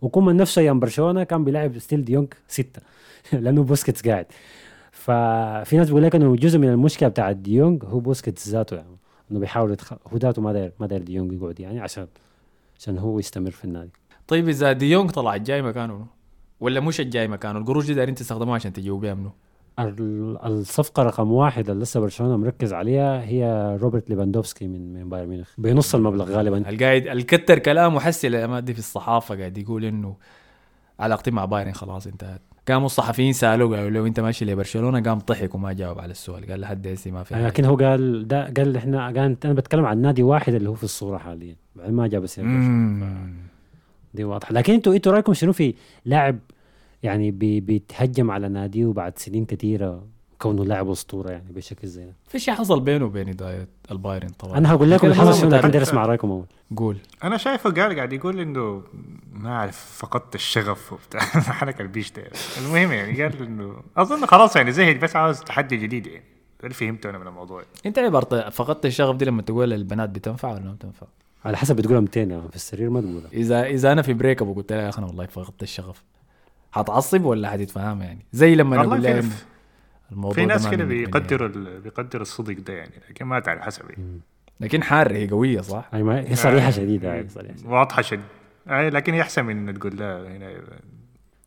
[0.04, 2.82] وكومان نفسه أيام برشلونة كان بيلعب still ديونج ستة
[3.44, 4.26] لأنه بوسكيتس قاعد.
[4.92, 8.98] ففي ناس بيقول لك إنه جزء من المشكلة بتاعت ديونج هو بوسكيتس ذاته يعني
[9.32, 9.94] إنه بيحاول يتخ...
[9.94, 12.08] هو ذاته ما داير ما داير ديونج يقعد يعني عشان
[12.80, 13.92] عشان هو يستمر في النادي.
[14.28, 16.06] طيب إذا ديونج طلع الجاي مكانه
[16.60, 19.32] ولا منو الجاي مكانه؟ القروش دي دايرين تستخدموها عشان تجيبوا بيها منه
[19.80, 25.30] ال- الصفقة رقم واحد اللي لسه برشلونة مركز عليها هي روبرت ليفاندوفسكي من من بايرن
[25.30, 25.50] ميونخ.
[25.58, 26.70] بنص المبلغ غالبا.
[26.70, 30.16] القاعد الكتر كلامه حسي الايامات دي في الصحافة قاعد يقول إنه
[31.00, 35.56] علاقتي مع بايرن خلاص انتهت قاموا الصحفيين سألوه قالوا له أنت ماشي لبرشلونة؟ قام ضحك
[35.56, 36.46] وما جاوب على السؤال.
[36.52, 37.36] قال لحد هسه ما في.
[37.36, 40.84] لكن هو قال ده قال إحنا قال أنا بتكلم عن نادي واحد اللي هو في
[40.84, 41.56] الصورة حاليا.
[41.76, 42.26] بعدين ما جاب.
[42.38, 43.34] مم.
[44.14, 44.54] دي واضحة.
[44.54, 45.74] لكن أنتوا أنتوا رأيكم شنو في
[46.06, 46.40] لاعب
[47.04, 50.04] يعني بي بيتهجم على ناديه بعد سنين كثيره
[50.40, 52.14] كونه لاعب أسطورة يعني بشكل زي ده.
[52.28, 55.72] في شيء حصل بينه وبين اداره البايرن طبعا؟ أنا هقول لكم ما شنو لكن.
[55.72, 56.46] داير أسمع رأيكم أول.
[56.78, 56.98] قول.
[57.24, 58.84] أنا شايفه قال قاعد يقول إنه
[59.34, 61.20] ما أعرف فقدت الشغف وبتاع.
[61.60, 62.24] حركه البيش ده.
[62.62, 66.24] المهم يعني قال إنه أظن خلاص يعني زهق بس عاوز تحدي جديد يعني.
[66.64, 67.64] اللي فهمته أنا من الموضوع.
[67.86, 71.08] أنت عبارة فقدت الشغف دي لما تقول البنات بتنفع ولا ما بتنفع؟
[71.46, 73.30] على حسب بتقولها 200 يعني في السرير ما تقولها.
[73.34, 76.04] إذا إذا أنا في break up وقلت لها يا أخي أنا والله فقدت الشغف.
[76.74, 79.24] حتعصب ولا حتتفهم يعني زي لما أقول لها
[80.12, 84.04] الموضوع في ناس كده بيقدروا ال- بيقدروا الصدق ده يعني لكن ما تعرف حسب يعني
[84.04, 84.20] يعني.
[84.60, 87.70] لكن حارة هي قوية صح؟ هي ما هي صريحة شديدة هاي صريحة شديدة.
[87.70, 88.20] واضحة شد
[88.68, 90.54] آه، لكن هي أحسن من إن تقول لا هنا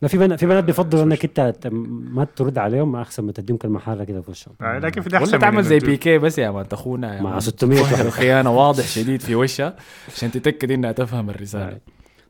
[0.02, 3.78] لا في بنات في بنات بيفضلوا إنك أنت ما ترد عليهم أحسن ما تديهم كلمة
[3.78, 7.22] حارة كده في وشهم آه، لكن في أحسن تعمل زي بيكي بس يا man أخونا
[7.22, 7.40] مع man.
[7.40, 9.76] 600 ظهر الخيانة واضح شديد في وشها
[10.14, 11.78] عشان تتأكد إنها تفهم الرسالة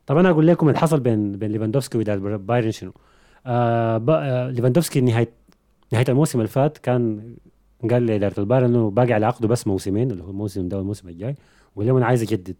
[0.07, 2.91] طب أنا أقول لكم اللي حصل بين بين ليفاندوفسكي وإدارة بايرن شنو؟
[3.45, 5.29] آه آه ليفاندوفسكي نهايه
[5.93, 7.35] نهاية الموسم اللي فات كان
[7.91, 11.35] قال لإدارة البايرن إنه باقي على عقده بس موسمين اللي هو الموسم ده والموسم الجاي
[11.75, 12.55] وقال لهم أنا عايز أجدد.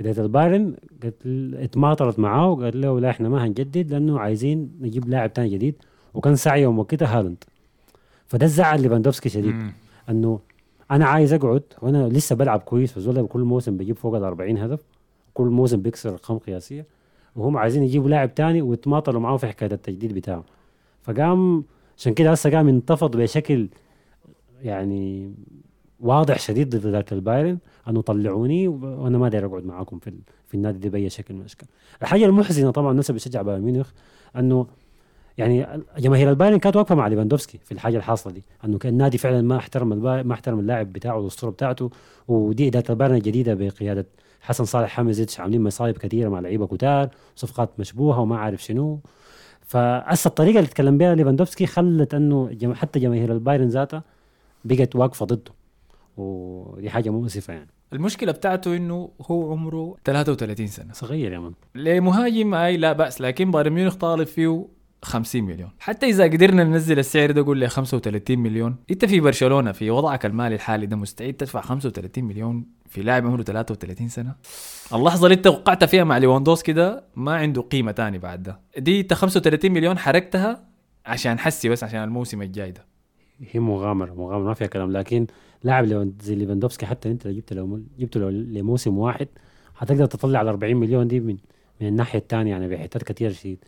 [0.00, 5.32] إدارة البايرن قالت اتماطلت معاه وقال له لا إحنا ما هنجدد لأنه عايزين نجيب لاعب
[5.32, 5.74] تاني جديد
[6.14, 7.44] وكان سعيهم وقتها هالاند.
[8.26, 9.54] فده زعل ليفاندوفسكي شديد.
[10.10, 10.40] إنه
[10.90, 14.80] أنا عايز أقعد وأنا لسه بلعب كويس وزول كل موسم بجيب فوق ال 40 هدف.
[15.34, 16.86] كل موسم بيكسر ارقام قياسية
[17.36, 20.44] وهم عايزين يجيبوا لاعب تاني ويتماطلوا معاه في حكاية التجديد بتاعه
[21.02, 21.64] فقام
[21.98, 23.68] عشان كده هسه قام ينتفض بشكل
[24.62, 25.32] يعني
[26.00, 30.12] واضح شديد ضد إدارة البايرن أنه طلعوني وأنا ما داير أقعد معاكم في
[30.46, 31.68] في النادي دي بأي شكل من الأشكال.
[32.02, 33.90] الحاجة المحزنة طبعا الناس اللي بتشجع بايرن ميونخ
[34.36, 34.66] أنه
[35.38, 35.66] يعني
[35.98, 39.56] جماهير البايرن كانت واقفة مع ليفاندوفسكي في الحاجة الحاصلة دي أنه كان النادي فعلا ما
[39.56, 39.88] احترم.
[40.26, 41.90] ما احترم اللاعب بتاعه والاسطوره بتاعته
[42.28, 44.06] ودي إدارة البايرن الجديدة بقيادة
[44.42, 49.00] حسن صالح حميدزيتش عاملين مصايب كثيرة مع لعيبة كتار صفقات مشبوهة وما عارف شنو.
[49.60, 52.74] فهسه الطريقة اللي اتكلم بها ليفاندوفسكي خلت إنه جم...
[52.74, 54.02] حتى جماهير البايرن ذاتها
[54.64, 55.52] بقت واقفة ضده
[56.16, 57.68] ودي حاجة مؤسفة يعني.
[57.92, 60.92] المشكلة بتاعته إنه هو عمره 33 سنة.
[60.92, 61.52] صغير يا man.
[61.74, 64.66] لمهاجم أي لا بأس لكن بايرن ميونخ طالب فيه
[65.02, 65.70] 50 مليون.
[65.78, 68.76] حتى إذا قدرنا ننزل السعر ده قول لي 35 مليون.
[68.90, 73.42] إنت في برشلونة في وضعك المالي الحالي ده مستعد تدفع 35 مليون في لاعب عمره
[73.42, 74.34] 33 سنة؟
[74.94, 78.60] اللحظة اللي انت وقعت فيها مع ليواندوسكي ده ما عنده قيمة تاني بعد ده.
[78.78, 80.64] دي انت 35 مليون حركتها
[81.06, 82.84] عشان حسي بس عشان الموسم الجاي ده.
[83.50, 84.92] هي مغامرة مغامرة ما فيها كلام.
[84.92, 85.26] لكن
[85.62, 89.28] لاعب زي ليفاندوفسكي حتى انت لو جبت لو جبته لو لموسم واحد
[89.74, 91.36] حتقدر تطلع ال 40 مليون دي من
[91.80, 93.64] من الناحية الثانية يعني بحتات كثير شديد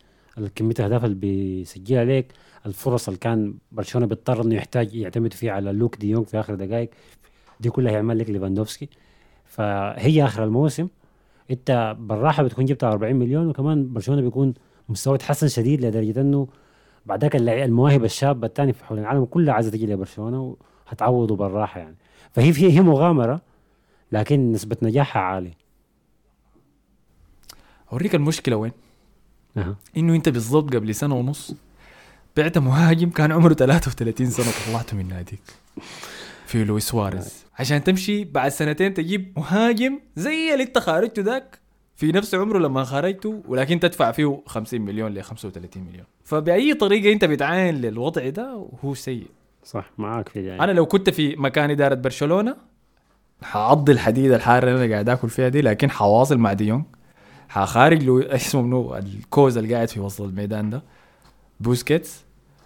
[0.55, 2.33] كميه الأهداف اللي بيسجلها لك
[2.67, 6.55] الفرص اللي كان برشلونة بيضطر إنه يحتاج يعتمد فيها على لوك دي يونغ في آخر
[6.55, 6.91] دقائق.
[7.61, 8.89] دي كلها هيعمل لك ليفاندوفسكي.
[9.45, 10.89] فهي آخر الموسم.
[11.51, 14.55] أنت بالراحة بتكون جبت 40 مليون وكمان برشلونة بيكون
[14.89, 16.49] مستواه يتحسن شديد لدرجة إنه
[17.07, 21.97] بعدك المواهب الشابه الثانية في حول العالم كلها عايزة تجي لبرشلونة وهتعوضوا بالراحة يعني.
[22.33, 23.41] فهي في هي مغامرة
[24.13, 25.55] لكن نسبة نجاحها عالية.
[27.93, 28.73] أوريك المشكلة وين؟
[29.57, 29.77] أها.
[29.97, 31.55] إنه أنت بالضبط قبل سنة ونص
[32.37, 35.41] بعت مهاجم كان عمره 33 سنة طلعته من ناديك.
[36.47, 37.45] في لويس سواريز.
[37.59, 41.59] عشان تمشي بعد سنتين تجيب مهاجم زي اللي انت خارجته ذاك
[41.97, 46.05] في نفس عمره لما خرجته ولكن تدفع فيه 50 مليون ل 35 مليون.
[46.25, 49.27] فبأي طريقة أنت بتعاين للوضع ده وهو سيء.
[49.65, 52.57] صح معاك في يعني أنا لو كنت في مكان إدارة برشلونة
[53.43, 56.85] حعض الحديد الحاره اللي أنا قاعد آكل فيها دي لكن حواصل مع ديونج
[57.49, 60.83] حخارج له اسمه منو؟ الكوز اللي قاعد في وسط الميدان ده.
[61.61, 62.25] بوسكيتس.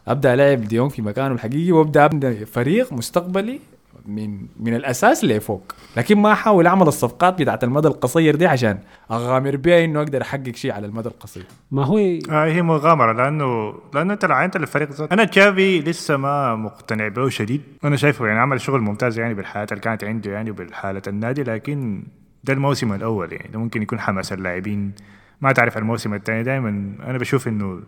[0.09, 3.61] أبدأ ألعب ديونج في مكانه الحقيقي وأبدأ ابدا فريق مستقبلي
[4.07, 5.73] من من الأساس لفوق.
[5.97, 8.79] لكن ما أحاول أعمل الصفقات بتاعت المدى القصير دي عشان
[9.11, 11.45] أغامر بها إنه أقدر أحقق شيء على المدى القصير.
[11.71, 15.15] ما هو آه هي مغامرة لأنه لأنه انت لو عينت الفريق ذاته.
[15.15, 19.73] أنا تشافي لسه ما مقتنع به شديد أنا شايفه يعني عمل شغل ممتاز يعني بالحالات
[19.73, 22.03] اللي كانت عنده يعني وبالحالة النادي لكن
[22.49, 24.93] ده الموسم الأول يعني ده ممكن يكون حماس اللاعبين.
[25.41, 26.69] ما تعرف الموسم الثاني دائما
[27.07, 27.81] أنا بشوف إنه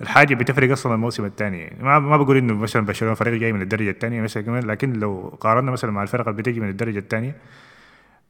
[0.00, 3.62] الحاجة بتفرق أصلا الموسم الثاني يعني ما ما بقول إنه مثلا برشلونة فريق جاي من
[3.62, 7.34] الدرجة الثانية مثلا كمان لكن لو قارنا مثلا مع الفرق اللي بتجي من الدرجة الثانية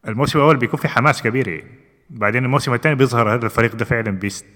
[0.08, 1.48] الموسم الأول بيكون في حماس كبير.
[1.48, 1.64] يعني
[2.10, 4.46] بعدين الموسم الثاني بيظهر هذا الفريق ده فعلا بيست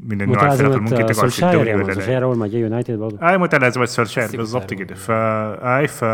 [0.00, 1.94] من النوع الفرق اللي ممكن تقعد في الدوري مان ولا لا.
[1.94, 3.30] سولشاير أول ما جاي يونايتد برضه.
[3.30, 4.74] اي متلازمة سولشاير بالضبط.
[4.74, 4.94] كده.
[4.94, 6.04] فا اي ف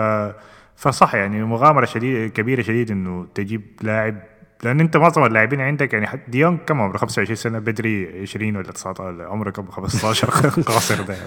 [0.76, 4.16] فصح يعني مغامرة شديده كبيرة شديد إنه تجيب لاعب
[4.64, 8.72] لأن أنت معظم اللاعبين عندك يعني حتى ديونج كم عمره؟ 25 سنة بدري 20 ولا
[8.72, 10.30] 19 ولا عمره كم 15
[10.66, 11.16] قاصر ده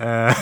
[0.00, 0.34] آه،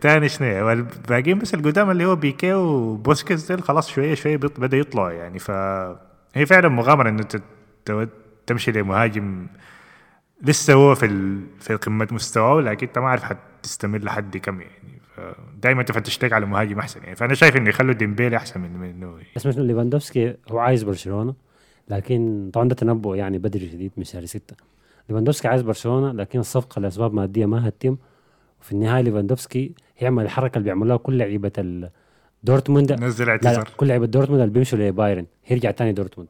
[0.00, 5.38] تاني شنو؟ والباقيين بس القدام اللي هو بيكي وبوسكيز خلاص شوية شوية بدأ يطلع يعني.
[5.38, 8.08] فهي فعلا مغامرة انه
[8.46, 9.46] تمشي لمهاجم
[10.42, 11.38] لسه هو في.
[11.60, 14.99] في قمة مستواه لكن أنت ما عارف حتستمر لحد كم يعني.
[15.62, 17.16] دائما انت فتشتك على مهاجم أحسن يعني.
[17.16, 21.34] فأنا شايف إنه يخلوا ديمبيلي أحسن من من إنه اسمه شنو ليفاندوفسكي هو عايز برشلونة
[21.88, 24.56] لكن طبعا ده تنبؤ يعني بدري شديد من شهر ستة.
[25.08, 27.96] ليفاندوفسكي عايز برشلونة لكن الصفقة لأسباب مادية ما هتتم.
[28.60, 31.88] وفي النهاية ليفاندوفسكي هيعمل الحركة اللي بيعملوها كل لعيبة
[32.44, 32.92] دورتموند.
[32.92, 33.68] نزل اعتذار.
[33.76, 35.26] كل لعيبة دورتموند اللي بيمشوا لبايرن.
[35.46, 36.28] هيرجع تاني دورتموند.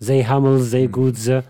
[0.00, 1.42] زي هاملز زي جوتزه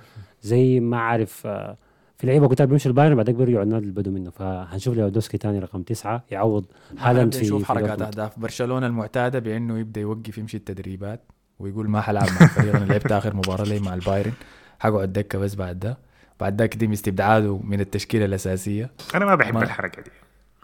[0.43, 1.77] زي ما عارف آه،
[2.20, 4.30] في لعيبة كتار بيمشوا لبايرن بعدين بيرجعوا النادي اللي بدوا منه.
[4.30, 6.64] فهنشوف ليفاندوفسكي تاني رقم تسعة يعوض
[6.98, 8.02] هالاند في نشوف حركات.
[8.02, 8.38] أهداف.
[8.38, 11.20] برشلونة المعتادة بأنه يبدأ يوقف يمشي التدريبات
[11.59, 14.33] ويقول ما حلعب مع الفريق أنا لعبت آخر مباراة لي مع البايرن.
[14.78, 15.98] حقعد دكه بس بعد ده.
[16.40, 18.90] بعد ذاك يتم استبعاده من التشكيلة الأساسية.
[19.14, 20.11] أنا ما بحب ما- الحركة دي.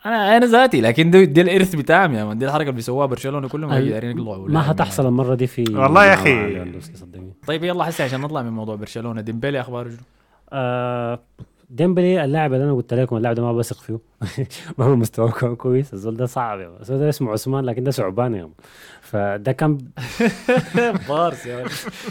[0.07, 3.49] أنا أنا ذاتي لكن دي, دي الإرث بتاعهم يا man دي الحركة اللي بيسووها برشلونة
[3.49, 3.73] كلهم.
[3.73, 7.33] يطلعوا ما حتحصل المرة دي في والله يا صدقني.
[7.47, 9.21] طيب يلا هسه عشان نطلع من موضوع برشلونة.
[9.21, 9.99] ديمبلي أخباره شنو؟
[10.53, 11.21] آه
[11.71, 13.99] ديمبلي اللاعب اللي أنا قلت لكم اللاعب ده ما بثق فيه.
[14.79, 15.93] ما هو مستواه كو- كويس.
[15.95, 18.51] الزول ده صعب يا الزول ده اسمه عثمان لكن ده ثعبان يا.
[19.01, 19.79] فده كان
[21.09, 21.65] بارس يا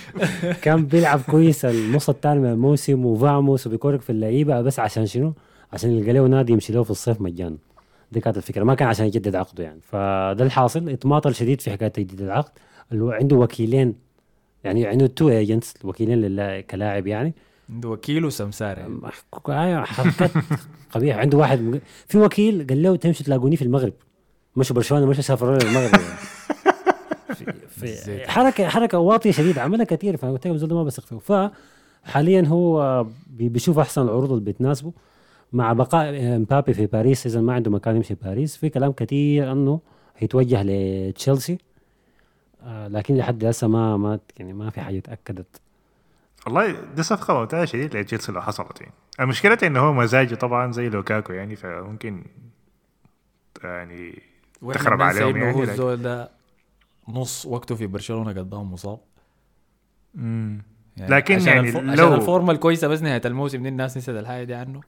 [0.64, 4.62] كان بيلعب كويس النص الثاني من الموسم وفاموس وبيكورك في اللعيبة.
[4.62, 5.34] بس عشان شنو؟
[5.74, 7.58] عشان يلقى له نادي يمشي له في الصيف مجانا.
[8.12, 8.64] دي كانت الفكرة.
[8.64, 9.80] ما كان عشان يجدد عقده يعني.
[9.82, 10.90] فده الحاصل.
[10.90, 12.52] اتماطل شديد في حكاية تجديد العقد.
[12.92, 13.96] عنده وكيلين
[14.64, 17.34] يعني عنده two agents وكيلين كلاعب يعني.
[17.70, 19.00] عنده وكيل وسمسار يعني.
[19.50, 20.32] أيوه حركات
[20.94, 23.94] قبيحه عنده واحد مج- في وكيل قال له تمشوا تلاقوني في المغرب.
[24.56, 26.06] مشوا برشلونة مشوا سافروا للمغرب يعني.
[27.36, 28.28] في, في بالزيت.
[28.30, 30.18] حركه حركة واطية شديد عملها كثير.
[30.18, 31.18] فقلت ده ما بثق
[32.04, 34.92] فحاليا هو بي- بيشوف أحسن العروض اللي بتناسبه.
[35.54, 38.58] مع بقاء مبابي في باريس إذا ما عنده مكان يمشي باريس.
[38.58, 39.80] في كلام كثير إنه
[40.18, 41.58] هيتوجه لتشيلسي.
[42.64, 45.62] آه، لكن لحد هسه ما ما يعني ما في حاجة تأكدت.
[46.46, 48.94] والله دي صفقه ممتازه شديد لتشيلسي لو حصلت يعني.
[49.20, 52.24] المشكلة إنه هو مزاجه طبعا زي لوكاكو يعني فممكن
[53.64, 54.22] يعني
[54.74, 56.32] تخرب عليهم يعني هو الزول ده
[57.10, 59.00] نص وقته في برشلونة قدام مصاب.
[60.16, 60.62] مم.
[60.98, 61.80] يعني لكن عشان يعني الفو...
[61.80, 64.82] لو- عشان الفورمة الكويسة بس نهاية الموسم دي الناس نسيت الحاجة دي عنه.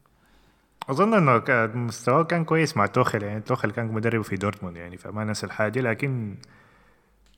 [0.90, 1.44] أظن إنه
[1.76, 3.42] مستواه كان كويس مع توخل يعني.
[3.42, 6.36] توخل كان مدرب في دورتموند يعني فما نسى الحاجة لكن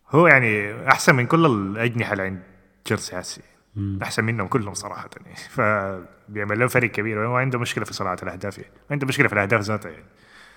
[0.09, 2.39] هو يعني أحسن من كل الأجنحة اللي عند
[2.85, 3.41] تشيلسي
[4.03, 5.35] أحسن منهم كلهم صراحة يعني.
[5.35, 8.71] فبيعمل له فرق كبير وهو عنده مشكلة في صناعة الأهداف يعني.
[8.91, 10.05] عنده مشكلة في الأهداف ذاتها يعني.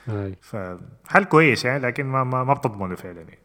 [0.07, 0.37] هاي.
[0.41, 3.39] فحل كويس يعني لكن ما ما, ما بتضمنه فعلا يعني.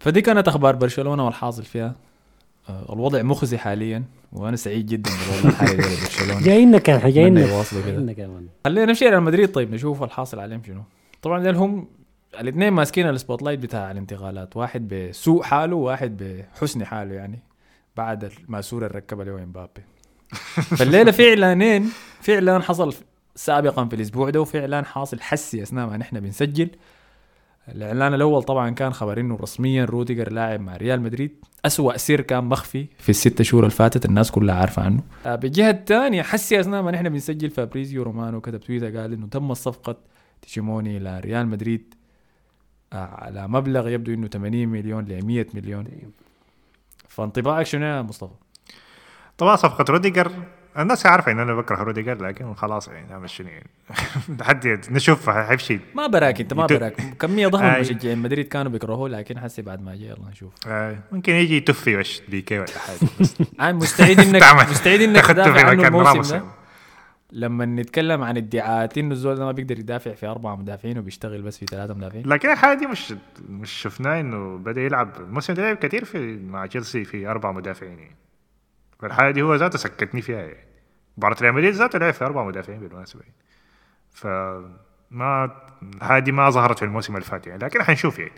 [0.00, 1.94] فدي كانت أخبار برشلونة والحاصل فيها.
[2.68, 6.40] آه، الوضع مخزي حاليا وأنا سعيد جدا بالوضع الحالي ده لبرشلونة.
[6.42, 7.00] جاينا كان
[8.12, 8.46] كمان.
[8.64, 9.52] خلينا نمشي على مدريد.
[9.52, 10.82] طيب نشوف الحاصل عليهم شنو.
[11.22, 11.88] طبعا هم
[12.40, 16.16] الاثنين ماسكين ال spotlight بتاع الانتقالات واحد بسوء حاله وواحد
[16.56, 17.38] بحسن حاله يعني.
[17.98, 19.82] بعد الماسوره اللي ركبها له امبابي.
[20.78, 22.94] فالليله في اعلانين في اعلان حصل
[23.34, 26.70] سابقا في الأسبوع ده وفي اعلان حاصل حسي أثناء ما نحن بنسجل.
[27.68, 31.44] الإعلان الأول طبعا كان خبر إنه رسميا روديجر لاعب مع ريال مدريد.
[31.64, 35.02] أسوأ سر كان مخفي في الست شهور اللي فاتت الناس كلها عارفة عنه.
[35.26, 39.54] آه، بالجهة الثانية حسي أثناء ما نحن بنسجل فابريزيو رومانو كتب تويتر قال إنه تم
[39.54, 39.96] صفقة
[40.42, 41.94] تشواميني إلى ريال مدريد
[42.92, 45.84] آه، على مبلغ يبدو إنه 80 مليون ل 100 مليون.
[47.08, 48.34] فانطباعك شنو يا مصطفى؟
[49.38, 50.32] طبعا صفقة روديجر
[50.78, 53.66] الناس عارفة إن أنا بكره روديجر لكن خلاص يعني نعمل شنو يعني
[54.40, 56.94] لحد نشوف حيمشي ما براك أنت ما براك.
[57.20, 57.80] كمية ضخمة من آي.
[57.80, 60.52] مشجعين مدريد كانوا بيكرهوه لكن حسي بعد ما جاء يلا نشوف.
[60.66, 63.28] آه، ممكن يجي يتفي وش بيكي ولا حاجة.
[63.60, 66.42] أنا مستعد انك مستعد إنك تدافع تفي عنه مكان الموسم ده.
[67.32, 71.58] لما نتكلم عن ادعاءات إنه الزول ده ما بيقدر يدافع في أربعة مدافعين وبيشتغل بس
[71.58, 73.14] في ثلاثة مدافعين؟ لكن الحاجة دي مش
[73.48, 77.98] مش شفناه إنه بدأ يلعب الموسم ده لعب كثير في مع تشيلسي في أربع مدافعين.
[77.98, 78.16] يعني
[78.98, 80.38] فالحاجة دي هو ذاته سكتني فيها.
[80.38, 80.56] يعني
[81.18, 83.20] مباراة ريال مدريد ذاته لعب في أربع مدافعين بالمناسبة.
[83.20, 83.34] يعني
[84.12, 87.64] فما دي ما ظهرت في الموسم اللي فات يعني.
[87.64, 88.32] لكن حنشوف يعني.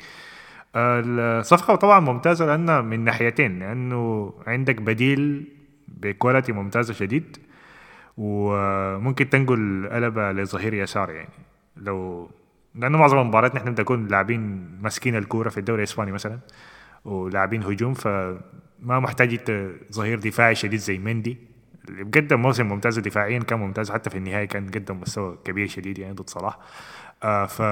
[0.77, 5.49] الصفقة طبعا ممتازة لأنها من ناحيتين لأنه عندك بديل
[5.89, 7.37] بكواليتي ممتازة شديد.
[8.21, 11.29] وممكن تنقل قلبة لظهير يسار يعني.
[11.77, 12.31] لو
[12.75, 16.39] لأنه معظم المباريات نحن بنكون لاعبين ماسكين الكورة في الدوري الإسباني مثلا
[17.05, 18.41] ولاعبين هجوم فما
[19.01, 19.41] محتاج
[19.93, 21.39] ظهير دفاعي شديد زي مندي.
[21.89, 25.99] اللي بقدم موسم ممتاز دفاعيا كان ممتاز حتى في النهاية كان قدم مستوى كبير شديد
[25.99, 26.59] يعني ضد صلاح.
[27.23, 27.63] آه ف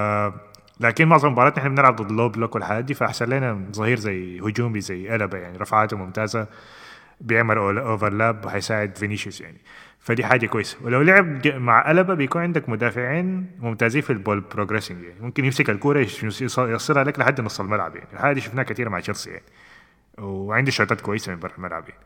[0.79, 4.81] لكن معظم المباريات نحن بنلعب ضد low block والحاجات دي فأحسن لنا ظهير زي هجومي
[4.81, 6.47] زي ألبا يعني رفعاته ممتازة.
[7.21, 9.57] بيعمل overlap وحيساعد فينيسيوس يعني.
[9.99, 10.77] فدي حاجة كويسة.
[10.81, 15.21] ولو لعب مع ألبا بيكون عندك مدافعين ممتازين في ال ball progressing يعني.
[15.21, 16.07] ممكن يمسك الكورة
[16.59, 18.07] يوصلها لك لحد نص الملعب يعني.
[18.13, 19.43] الحاجة دي شفناها كثير مع تشيلسي يعني.
[20.17, 22.03] وعنده شوتات كويسة من برا الملعب يعني.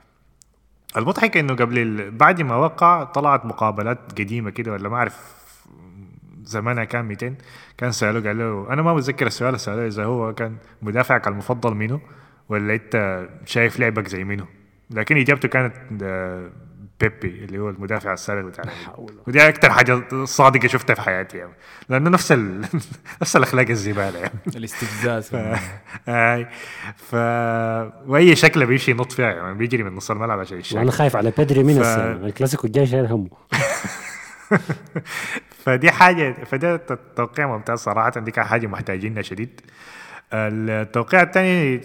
[0.97, 2.11] المضحك إنه قبل.
[2.11, 5.43] بعد ما وقع طلعت مقابلات قديمة كده ولا ما أعرف
[6.43, 7.35] زمانها كان 200
[7.77, 12.01] كان سألوه قال له أنا ما متذكر السؤال سألوه إذا هو كان مدافعك المفضل منه
[12.49, 14.62] ولا أنت شايف لعبك زي منه
[14.93, 16.49] لكن إجابته كانت آه،
[16.99, 18.63] بيبي اللي هو المدافع السابق بتاع.
[19.27, 21.51] ودي أكثر حاجة صادقة شفتها في حياتي يعني.
[21.89, 22.61] لأنه نفس ال...
[23.21, 24.33] نفس الأخلاق الزبالة يعني.
[24.55, 25.31] الاستفزاز
[26.07, 26.47] آي.
[26.95, 27.13] ف
[28.09, 31.33] وأي شكله بيمشي ينط فيها يعني بيجري من نص الملعب عشان وأنا يشارك خايف على
[31.37, 31.85] بيدري من ف-
[32.25, 33.29] الكلاسيكو الجاي شايل همه.
[35.65, 36.77] فدي حاجة فده
[37.15, 38.09] توقيع ممتاز صراحة.
[38.19, 39.61] دي كان حاجة محتاجينها شديد.
[40.33, 41.81] التوقيع الثاني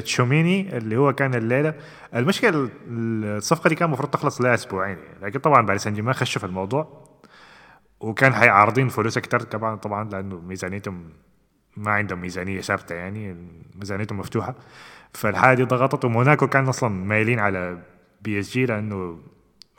[0.00, 1.74] تشوميني اللي هو كان الليلة.
[2.14, 5.18] المشكلة الصفقة دي كان المفروض تخلص لها أسبوعين يعني.
[5.22, 7.08] لكن طبعا باريس سان جيرمان خشوا في الموضوع.
[8.00, 11.04] وكانوا عارضين فلوس أكثر طبعا طبعا لأنه ميزانيتهم
[11.76, 13.36] ما عندهم ميزانية ثابتة يعني.
[13.74, 14.54] ميزانيتهم مفتوحة.
[15.12, 16.04] فالحاجه دي ضغطت.
[16.04, 17.78] وموناكو كان أصلا مايلين على
[18.20, 19.18] بي إس جي لأنه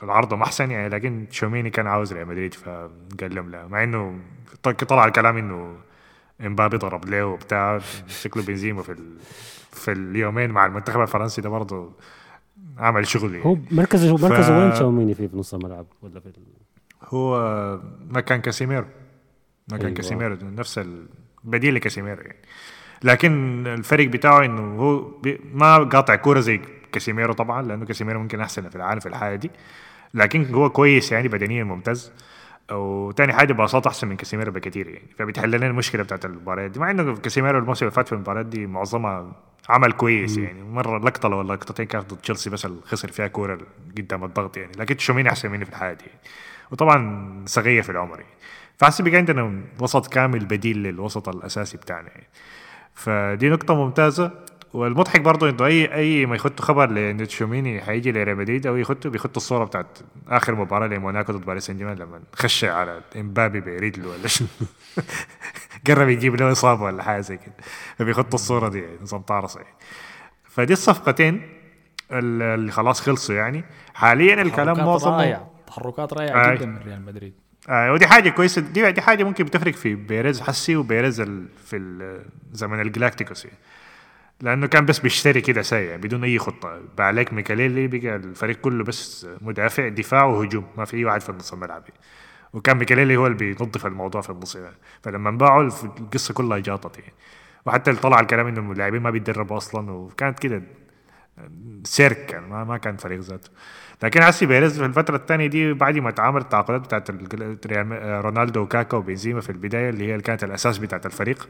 [0.02, 0.88] العرض أحسن يعني.
[0.88, 3.66] لكن تشوميني كان عاوز ريال مدريد فقال لهم لا.
[3.66, 4.18] مع إنه
[4.62, 5.76] طلع الكلام إنه
[6.40, 9.16] إمبابي ضرب له وبتاع شكله بنزيما في ال...
[9.72, 11.92] في اليومين مع المنتخب الفرنسي ده برضه
[12.78, 13.46] عمل شغل يعني.
[13.46, 16.32] هو مركزه مركزه ف- وين تشاوميني فيه في نص الملعب ولا في ال...
[17.04, 18.86] هو مكان كاسيميرو
[19.68, 19.94] مكان أيوة.
[19.96, 20.80] كاسيميرو نفس
[21.44, 22.36] البديل لكاسيميرو يعني
[23.02, 26.60] لكن الفرق بتاعه إنه هو بي ما قاطع كورة زي
[26.92, 29.50] كاسيميرو طبعا لأنه كاسيميرو ممكن أحسن في العالم في الحالة دي
[30.14, 32.12] لكن هو كويس يعني بدنيا ممتاز
[32.72, 35.08] وتاني حاجة باصات أحسن من كاسيميرو بكثير يعني.
[35.18, 38.66] فبتحل لنا المشكلة بتاعت المباريات دي مع إنه كاسيميرو الموسم اللي فات في المباريات دي
[38.66, 39.32] معظمها
[39.68, 40.62] عمل كويس يعني.
[40.62, 43.58] مرة لقطة ولا لقطتين كانت ضد تشيلسي بس اللي خسر فيها كورة
[43.98, 44.72] قدام الضغط يعني.
[44.78, 46.04] لكن تشوميني أحسن منه في الحتة دي.
[46.06, 46.20] يعني.
[46.70, 48.32] وطبعا صغير في العمر يعني.
[48.78, 52.26] فحسي بقى عندنا وسط كامل بديل للوسط الأساسي بتاعنا يعني.
[52.94, 54.30] فدي نقطة ممتازة.
[54.72, 59.10] والمضحك برضه إنه أي أي ما يخطوا خبر لأن تشوميني حيجي لريال مدريد أو يخطوا
[59.10, 59.98] بيخطوا الصورة بتاعت
[60.28, 64.48] آخر مباراة لموناكو ضد باريس سان جيرمان لما خش على إمبابي برجله ولا شنو.
[65.86, 67.54] قرب يجيب له إصابة ولا حاجة زي كده.
[67.98, 69.24] فبيخطوا الصورة دي يعني نظام
[69.56, 69.74] يعني
[70.44, 71.34] فدي الصفقتين
[72.12, 73.64] ال- اللي خلاص خلصوا يعني.
[73.94, 76.56] حاليا الكلام معظمه تحركات رائعة آي.
[76.56, 77.34] جدا من ريال مدريد.
[77.68, 78.60] آه ودي حاجة كويسة.
[78.62, 83.56] دي دي حاجة ممكن بتفرق في بيريز حسي وبيريز ال- في ال- زمن الجلاكتيكوس يعني.
[84.40, 88.84] لأنه كان بس بيشتري كده ساي بدون أي خطة بعد يك ميكاليلي بقى الفريق كله
[88.84, 92.00] بس مدافع دفاع وهجوم ما في أي واحد في النص الملعب يعني.
[92.52, 94.76] وكان ميكاليلي هو اللي بينظف الموضوع في النص يعني.
[95.02, 97.12] فلما باعوا الف- القصة كلها جاطت يعني
[97.66, 100.62] وحتى اللي طلع الكلام إنه اللاعبين ما بيتدربوا أصلا وكانت كده
[101.84, 103.50] سيرك كان ما, ما كان فريق ذاته
[104.02, 107.10] لكن حسي بيريز في الفترة الثانية دي بعد ما عمل التعاقدات بتاعت
[108.24, 111.48] رونالدو وكاكا وبنزيما في البداية اللي هي كانت الأساس بتاعت الفريق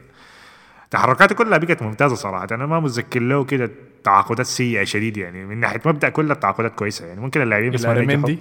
[0.91, 2.47] تحركاته كلها بقت ممتازة صراحة.
[2.51, 3.71] أنا ما متذكر له كده
[4.03, 5.45] تعاقدات سيئة شديد يعني.
[5.45, 7.21] من ناحية مبدأ كل التعاقدات كويسة يعني.
[7.21, 7.93] ممكن اللاعبين ينجحوا.
[7.93, 8.39] مندي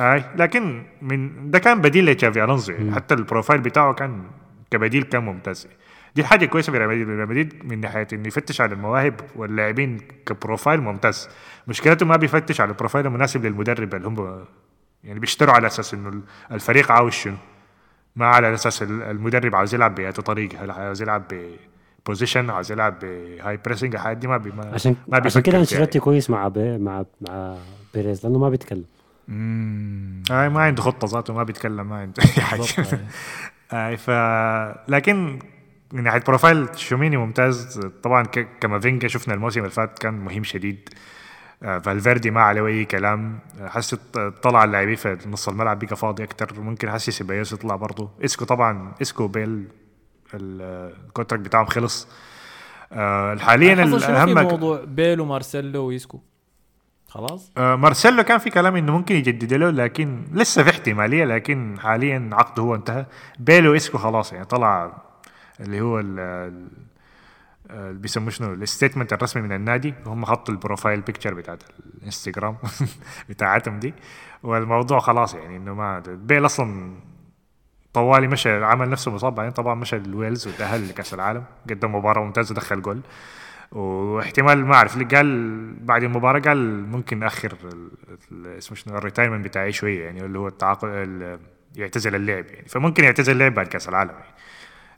[0.00, 2.94] أي لكن من ده كان بديل لتشافي ألونزو يعني.
[2.94, 4.22] حتى البروفايل بتاعه كان
[4.70, 5.68] كبديل كان ممتاز.
[6.14, 7.08] دي حاجة كويسة في ريال مدريد.
[7.08, 11.28] ريال مدريد من ناحية إنه يفتش على المواهب واللاعبين كبروفايل ممتاز.
[11.68, 14.44] مشكلته ما بيفتش على البروفايل المناسب للمدرب اللي هم
[15.04, 16.20] يعني بيشتروا على أساس إنه
[16.52, 17.36] الفريق عاوز شنو.
[18.18, 21.22] ما على أساس ال- المدرب عاوز يلعب بأي طريقة عاوز يلعب
[22.06, 25.58] possession عاوز يلعب ب high pressing الحاجات دي ما بي ما عشان ما عشان كده
[25.58, 27.56] أنشيلوتي كويس مع بي مع مع
[27.94, 28.84] بيريز لأنه ما بيتكلم.
[30.30, 32.60] آه ما عنده خطة ذاته ما بيتكلم ما عنده أي حاجة.
[32.60, 32.98] بالضبط،
[33.72, 34.10] آه ف
[34.90, 35.38] لكن
[35.92, 37.80] من ناحية بروفايل تشوميني ممتاز.
[38.02, 38.22] طبعا
[38.60, 40.88] كافينجا شفنا الموسم اللي فات كان مهم شديد.
[41.60, 43.38] فالفيردي ما عليه أي كلام.
[43.60, 44.00] آه، حسيت
[44.42, 46.60] طلع اللاعبين في نص الملعب بقى فاضي أكتر.
[46.60, 48.10] ممكن حسي سيبايوس يطلع برضه.
[48.24, 49.48] إسكو طبعا إسكو بيل
[50.34, 52.08] ال- ال contract بتاعهم خلص.
[52.92, 56.20] آه حاليا في الاهم موضوع بيل ومارسيلو وإسكو
[57.08, 57.52] خلاص.
[57.56, 62.30] آه، مارسيلو كان في كلام إنه ممكن يجدد له لكن لسه في احتمالية لكن حاليا
[62.32, 63.06] عقده هو انتهى.
[63.38, 64.92] بيل وإسكو خلاص يعني طلع
[65.60, 66.68] اللي هو ال-
[67.70, 71.62] بيسموه شنو؟ ال statement الرسمي من النادي هم حطوا ال profile picture بتاعت
[71.98, 72.56] الانستغرام
[73.30, 73.94] بتاعتهم دي.
[74.42, 76.92] والموضوع خلاص يعني إنه ما بيل أصلا
[77.92, 82.22] طوالي مشى عمل نفسه مصاب بعدين طبعا مشى ال Wales وتأهل لكأس العالم قدم مباراة
[82.24, 83.00] ممتازة دخل جول.
[83.72, 87.52] واحتمال ما أعرف قال بعد المباراة قال ممكن أأخر
[88.58, 91.40] اسمه شنو؟ ال retirement بتاعي شوية يعني اللي هو التعاقد ال-
[91.76, 92.68] يعتزل اللعب يعني.
[92.68, 94.34] فممكن يعتزل اللعب بعد كأس العالم يعني.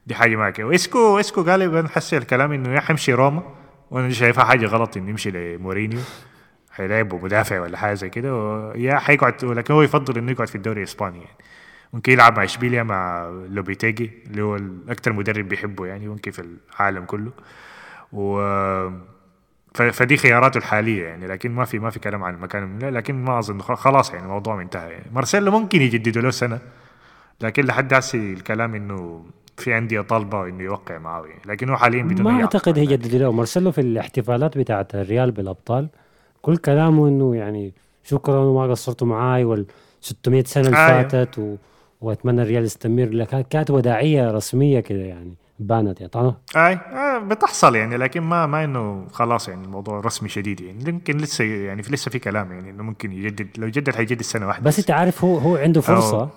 [0.06, 3.42] دي حاجة معك وإسكو اسكو غالبا حسي الكلام إنه يا حيمشي روما
[3.90, 6.00] وأنا شايفها حاجة غلط إنه يمشي لمورينيو
[6.70, 10.54] حيلعب مدافع ولا حاجة زي كده و- يا حيقعد ولكن هو يفضل إنه يقعد في
[10.54, 11.36] الدوري الإسباني يعني.
[11.92, 16.42] ممكن يلعب مع إشبيليا مع لوبيتيجي اللي هو أكثر مدرب بيحبه يعني ممكن في
[16.74, 17.30] العالم كله.
[18.12, 18.40] و
[19.74, 23.60] فدي خياراته الحالية يعني لكن ما في ما في كلام عن المكان لكن ما أظن
[23.60, 26.58] خلاص يعني الموضوع انتهى يعني مارسيلو ممكن يجددوا له سنة
[27.40, 29.24] لكن لحد هسه الكلام إنه
[29.60, 32.78] في انديه طالبه إنه يوقع يعني لكن هو حاليا بدون ما أعتقد عقد.
[32.78, 35.88] هي جدد له مارسيلو في الاحتفالات بتاعت الريال بالأبطال
[36.42, 37.72] كل كلامه إنه يعني
[38.04, 39.66] شكرا وما قصرتوا معاي وال
[40.00, 41.54] 600 سنة اللي آه، فاتت و...
[42.00, 43.04] وأتمنى الريال يستمر.
[43.08, 48.46] لك كانت وداعية رسمية كده يعني بانت يعني طبعا أي آه بتحصل يعني لكن ما
[48.46, 50.88] ما إنه خلاص يعني الموضوع رسمي شديد يعني.
[50.88, 54.46] يمكن لسه يعني في لسه في كلام يعني إنه ممكن يجدد لو يجدد حيجدد سنة
[54.46, 56.26] واحدة بس أنت عارف هو هو عنده فرصة.
[56.26, 56.30] أو-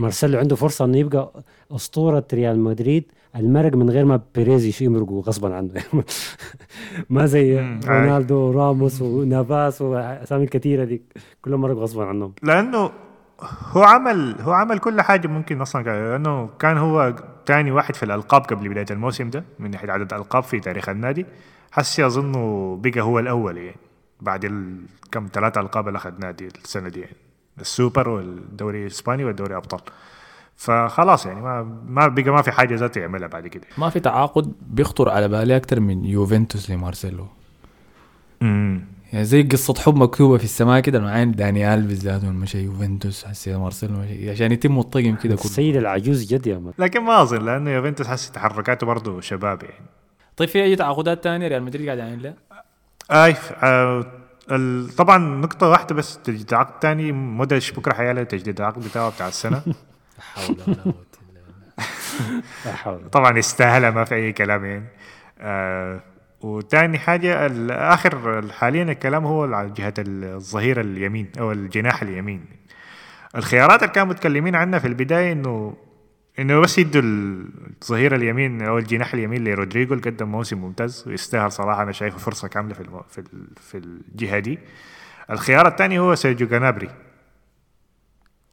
[0.00, 1.32] مارسيلو عنده فرصة إنه يبقى
[1.70, 3.04] أسطورة ريال مدريد
[3.36, 5.70] المرق من غير ما بيريز يمرقوا غصبا عنه.
[7.10, 11.02] ما زي رونالدو وراموس ونافاس وأسامي الكثيره دي
[11.42, 12.32] كلهم مرقوا غصبا عنهم.
[12.42, 12.90] لأنه
[13.72, 17.14] هو عمل هو عمل كل حاجة ممكن أصلا لأنه كان هو
[17.46, 21.26] ثاني واحد في الألقاب قبل بداية الموسم ده من ناحيه عدد الألقاب في تاريخ النادي.
[21.72, 23.76] حسي اظنه بقى هو الأول يعني
[24.20, 24.46] بعد.
[25.12, 27.16] كم ثلاثة ألقاب اللي أخذ نادي السنة دي يعني.
[27.60, 29.80] السوبر والدوري الإسباني والدوري أبطال.
[30.56, 33.64] فخلاص يعني ما ما بقى ما في حاجة ذاته يعملها بعد كده.
[33.78, 37.26] ما في تعاقد بيخطر على بالي أكثر من يوفنتوس لمارسيلو.
[38.42, 43.24] امم يعني زي قصة حب مكتوبة في السماء كده معين داني الفيس ذاته مشى يوفنتوس
[43.24, 43.94] حسي مارسيلو
[44.30, 45.44] عشان يتم الطقم كده كله.
[45.44, 49.84] السيد العجوز جد يا man لكن ما أظن لأنه يوفنتوس حسي تحركاته برضه شباب يعني.
[50.36, 52.34] طيب في أي تعاقدات تانية ريال مدريد قاعد يعمل لها؟
[53.10, 54.19] اي آه ال-
[54.98, 59.62] طبعا نقطة واحدة بس تجديد عقد تاني مودريتش بكرة حيعلن تجديد العقد بتاعه بتاع السنة.
[60.34, 60.94] حول ولا قوة
[63.12, 64.84] طبعا يستاهلها ما في أي كلام يعني.
[65.38, 66.00] آه
[66.40, 72.44] وتاني حاجة ال- آخر حاليا الكلام هو على جهة الظهير اليمين أو الجناح اليمين.
[73.36, 75.74] الخيارات اللي كانوا متكلمين عنها في البداية إنه
[76.38, 81.82] إنه بس يدوا الظهير اليمين أو الجناح اليمين لرودريجو اللي قدم موسم ممتاز ويستاهل صراحة.
[81.82, 83.02] أنا شايفه فرصة كاملة في المو...
[83.08, 83.48] في, ال...
[83.60, 84.58] في الجهة دي.
[85.30, 86.88] الخيار الثاني هو سيرجيو جانابري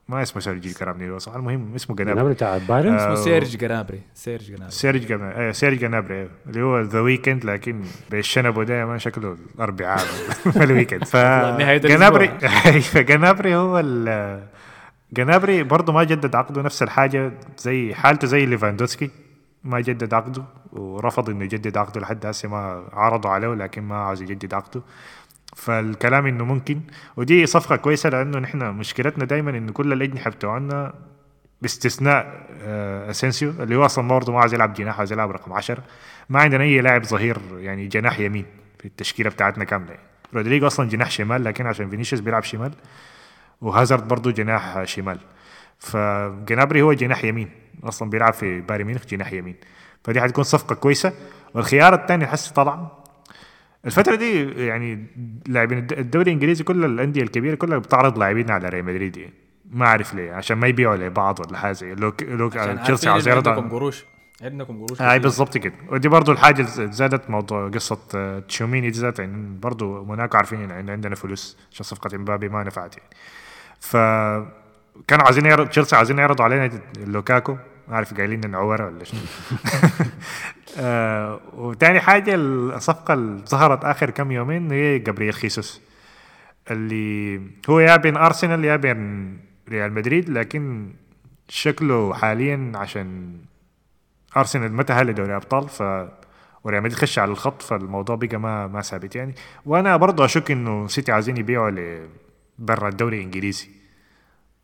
[0.10, 3.58] ما اسمه سيرجيو جانابري هو صح؟ المهم اسمه جانابري النمر بتاع بايرن؟ آه، اسمه سيرج
[3.58, 5.48] جنابري سيرج جنابري سيرج جنا...
[5.50, 6.30] آه سيرج جنابري.
[6.48, 10.02] اللي هو The Weeknd لكن بالشنب ده ما شكله الأربعاء
[10.64, 11.04] ال Weeknd.
[11.04, 11.16] ف
[11.60, 12.28] نهاية جنابري
[12.82, 14.48] فجنابري هو ال
[15.14, 19.10] جنابري برضه ما جدد عقده نفس الحاجة زي حالته زي ليفاندوسكي.
[19.64, 24.22] ما جدد عقده ورفض إنه يجدد عقده لحد هسه ما عرضوا عليه لكن ما عاوز
[24.22, 24.82] يجدد عقده.
[25.56, 26.82] فالكلام إنه ممكن.
[27.18, 30.94] ودي صفقة كويسة لأنه نحن مشكلتنا دائما انه كل الاجنحه بتوعنا
[31.62, 35.84] باستثناء آه، أسينسيو اللي هو أصلا برضه ما عاوز يلعب جناح عاوز يلعب رقم 10
[36.30, 38.46] ما عندنا أي لاعب ظهير يعني جناح يمين
[38.80, 39.90] في التشكيلة بتاعتنا كاملة.
[39.90, 40.02] يعني.
[40.34, 42.72] رودريجو أصلا جناح شمال لكن عشان فينيسيوس بيلعب شمال.
[43.62, 45.20] وهازارد برضه جناح شمال.
[45.80, 47.50] فجنابري هو جناح يمين
[47.84, 49.56] أصلا بيلعب في بايرن ميونخ جناح يمين.
[50.04, 51.14] فدي حتكون صفقة كويسة.
[51.54, 52.92] والخيار الثاني حسي طلع
[53.86, 55.06] الفترة دي يعني
[55.48, 59.18] لاعبين الد- الدوري الإنجليزي كل الأندية الكبيرة كلها بتعرض لاعبين على ريال مدريد.
[59.18, 59.34] يعني.
[59.72, 63.28] ما أعرف ليه عشان ما يبيعوا لبعض ولا حاجة زي لو لو عشان تشيلسي عاوز
[63.28, 64.06] يعرض عندكم قروش.
[64.42, 65.22] عندكم قروش اي كتير.
[65.22, 65.74] بالضبط كده.
[65.90, 70.90] ودي برضو الحاجة زادت موضوع قصة آه، تشوميني دي ذات يعني برضو موناكو عارفين إن
[70.90, 73.10] عندنا فلوس عشان صفقة إمبابي ما نفعت يعني.
[73.80, 73.98] ف
[75.08, 77.58] كانوا عايزين يعرض تشيلسي عايزين يعرضوا علينا لوكاكو.
[77.88, 79.20] ما عارف قايلين إنه عورة ولا شنو.
[80.80, 85.82] آه وتاني حاجة الصفقة اللي ظهرت آخر كم يومين هي جابرييل خيسوس
[86.72, 89.38] اللي هو يا بين أرسنال يا بين
[89.70, 90.90] ريال مدريد لكن
[91.50, 93.38] شكله حاليا عشان
[94.38, 95.82] أرسنال ما تأهل لدوري أبطال ف
[96.64, 99.36] وريال مدريد خش على الخط فالموضوع بقى ما ما ثابت يعني.
[99.66, 101.70] وأنا برضه أشك إنه سيتي عايزين يبيعوا
[102.60, 103.70] برا الدوري الإنجليزي.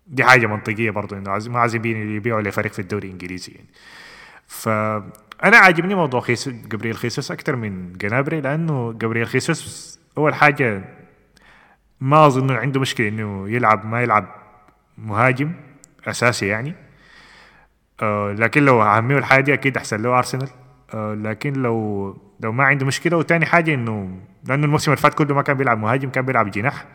[0.07, 3.67] دي حاجة منطقية برضه إنه ما عايزين يبيعوا لفريق في الدوري الإنجليزي يعني.
[4.47, 10.83] فانا عاجبني موضوع خيسو جبريل خيسوس أكثر من جنابري لأنه جبريل خيسوس أول حاجة
[12.01, 14.35] ما أظن عنده مشكلة إنه يلعب ما يلعب
[14.97, 15.51] مهاجم
[16.07, 16.75] أساسي يعني.
[18.01, 20.49] آه لكن لو أهميه الحاجة أكيد أحسن له أرسنال.
[20.93, 25.35] آه لكن لو لو ما عنده مشكلة وتاني حاجة إنه لأنه الموسم اللي فات كله
[25.35, 26.85] ما كان بيلعب مهاجم كان بيلعب جناح.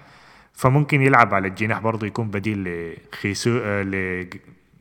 [0.52, 2.68] فممكن يلعب على الجناح برضه يكون بديل
[3.12, 3.82] لخيسو آه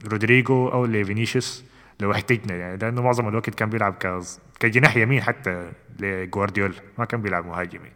[0.03, 1.63] لرودريجو أو لفينيسيوس
[1.99, 2.55] لو احتجنا.
[2.55, 7.79] يعني لأنه معظم الوقت كان بيلعب كز- كجناح يمين حتى لجوارديولا ما كان بيلعب مهاجم
[7.79, 7.93] يعني.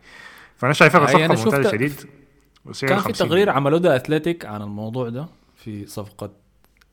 [0.57, 1.93] فأنا شايفها أي صفقة أنا ممتازة شفت- شديد.
[2.81, 6.31] كان في 50 تقرير عملوه ده أتلتيك عن الموضوع ده في صفقة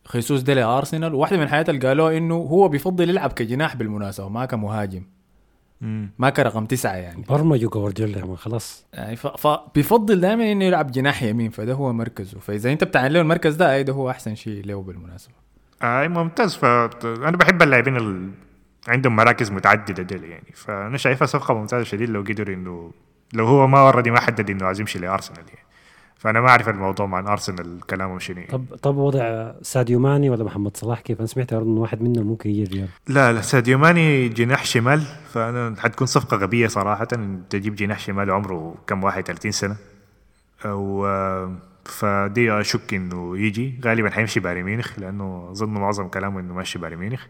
[0.04, 1.14] خيسوس ده لأرسنال.
[1.14, 5.02] وواحده من الحاجات اللي قالوها إنه هو بيفضل يلعب كجناح بالمناسبة ما كمهاجم.
[5.80, 6.10] مم.
[6.18, 7.24] ما كرقم تسعة يعني.
[7.28, 8.86] برمجوا جوارديولا ما خلاص.
[8.94, 12.38] يعني ف- فبيفضل دائما إنه يلعب جناح يمين فده هو مركزه.
[12.38, 15.34] فإذا أنت بتعين له المركز ده أي ده هو أحسن شيء له بالمناسبة.
[15.82, 16.54] أي ممتاز.
[16.56, 16.64] ف
[17.04, 18.30] أنا بحب اللاعبين اللي
[18.88, 20.52] عندهم مراكز متعددة ديل يعني.
[20.54, 22.90] فأنا شايفها صفقة ممتازة شديد لو قدر انه
[23.32, 25.67] لو هو ما already ما حدد إنه عايز يمشي لأرسنال يعني.
[26.18, 28.42] فأنا ما أعرف الموضوع مع ارسنال كلامهم شنو.
[28.48, 32.50] طب طب وضع ساديو ماني ولا محمد صلاح كيف؟ أنا سمعت انه واحد منهم ممكن
[32.50, 32.88] يجي الريال.
[33.08, 35.02] لا لا ساديو ماني جناح شمال
[35.32, 37.08] فأنا حتكون صفقة غبية صراحة.
[37.50, 39.76] تجيب جناح شمال عمره كم 31 سنة.
[40.64, 41.06] أو
[41.84, 43.80] فدي أشك إنه يجي.
[43.84, 47.26] غالبا حيمشي بايرن ميونخ لأنه اظن معظم كلامه إنه ماشي بايرن ميونخ.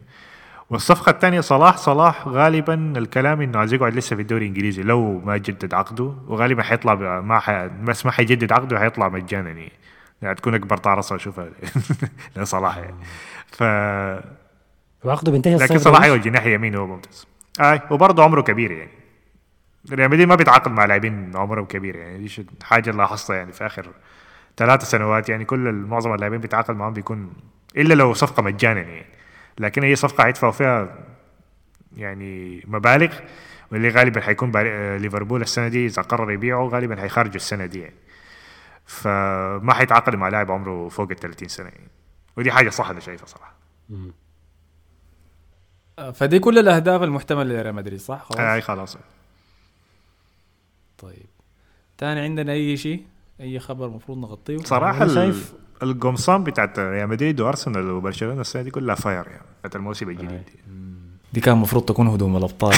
[0.70, 1.76] والصفقة الثانية صلاح.
[1.76, 4.82] صلاح غالبا الكلام إنه عايز يقعد لسه في الدوري الإنجليزي.
[4.82, 7.50] لو ما جدد عقده وغالبا حيطلع ما ح...
[7.66, 9.72] بس ما حيجدد عقده حيطلع مجانا يعني.
[10.22, 11.48] يعني تكون أكبر طارصه أشوفها.
[12.36, 12.96] لصلاح يعني.
[13.46, 13.62] ف
[15.04, 17.26] وعقده بينتهي لكن صلاح ده أيوه الجناح يمين هو ممتاز.
[17.60, 18.90] أي وبرضه عمره كبير يعني.
[19.92, 22.18] ريال مدريد ما بيتعاقد مع لاعبين عمرهم كبير يعني.
[22.18, 23.86] دي حاجة لاحظتها يعني في آخر
[24.56, 25.44] ثلاث سنوات يعني.
[25.44, 27.32] كل معظم اللاعبين بيتعاقد معهم بيكون
[27.76, 29.17] إلا لو صفقة مجانا يعني.
[29.60, 30.98] لكن هي صفقة حيدفعوا فيها
[31.96, 33.14] يعني مبالغ
[33.72, 37.94] واللي غالبا حيكون آه، ليفربول السنة دي إذا قرر يبيعه غالبا حيخرجوا السنة دي يعني.
[38.86, 41.88] فما حيتعاقد مع لاعب عمره فوق ال 30 سنة يعني.
[42.36, 43.54] ودي حاجة صح أنا شايفها صراحة.
[45.98, 48.40] آه، فدي كل الأهداف المحتملة لريال مدريد صح؟ خلاص.
[48.40, 48.96] أي خلاص.
[50.98, 51.26] طيب.
[51.98, 53.02] تاني عندنا أي شيء؟
[53.40, 54.56] أي خبر المفروض نغطيه؟
[55.04, 59.42] ال- شايف- القمصان بتاعت ريال مدريد وأرسنال وبرشلونة السنة دي كلها fire يعني.
[59.58, 60.42] بتاعت الموسم الجديد.
[61.32, 62.74] دي كان المفروض تكون هدوم الأبطال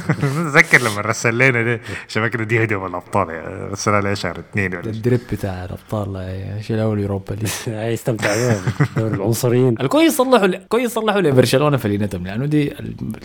[0.52, 3.64] تذكر لما رسل لنا ده شبكنا دي هدوم الأبطال يعني.
[3.64, 4.90] رسلها لها شهر اثنين ولا.
[4.90, 8.62] ال drip بتاع الأبطال آه، شيلوا ال Europa League؟ هاي استمتع بها
[8.96, 9.80] دوري العنصريين.
[9.80, 12.74] الكويس صلحوا كويس صلحوا لبرشلونة فلينتهم لأنه دي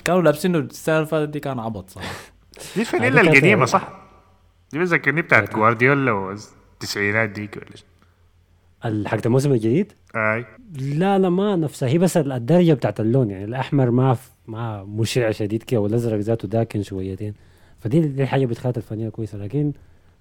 [0.06, 2.10] كانوا لابسينه السنة اللي فاتت دي كان عبط صراحة.
[2.76, 3.90] دي الفانيلا القديمة صح؟
[4.72, 7.66] دي بتذكرني بتاعت جوارديولا والتسعينات ديك ولا
[8.84, 10.46] حقت الموسم الجديد أي.
[10.80, 14.18] لا لا ما نفسها هي بس الدرجة بتاعت اللون يعني الأحمر ما
[14.48, 17.34] ما مشع شديد كده والأزرق ذاته داكن شويتين.
[17.80, 19.38] فدي دي حاجة بتخلي الفانيلا كويسة.
[19.38, 19.72] لكن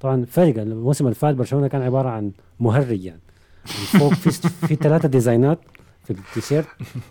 [0.01, 2.31] طبعا فرق الموسم اللي فات برشلونة كان عبارة عن
[2.61, 3.21] مهرج يعني.
[3.67, 4.31] فوق في
[4.67, 5.59] في ثلاثة design ات
[6.05, 6.67] في التيشيرت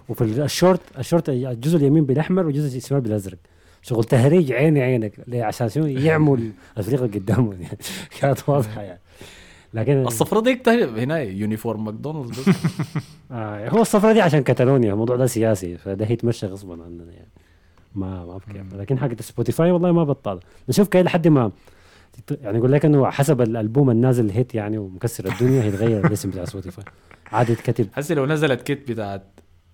[0.10, 3.38] وفي الشورت الشورت الجزء اليمين بالأحمر والجزء الشمال بالأزرق.
[3.82, 6.38] شغل تهريج عيني عينك؟ عشان شنو يعموا
[6.78, 7.78] الفريق اللي قدامهم يعني.
[8.20, 9.00] كانت واضحة يعني.
[9.76, 10.62] لكن الصفرة دي
[11.04, 12.56] هنا uniform ماكدونالدز بس.
[13.32, 17.30] آه هو الصفرة دي عشان كتالونيا الموضوع ده سياسي فده هيتمشى غصبا عننا يعني.
[17.96, 21.52] ما ما بكيف لكن حق سبوتيفاي والله ما بطال نشوف كده لحد ما
[22.42, 26.86] يعني يقول لك إنه حسب الألبوم النازل hit يعني ومكسر الدنيا هيتغير الاسم بتاع سبوتيفاي.
[27.32, 29.24] عاد يتكتب حسي لو نزلت kit بتاعت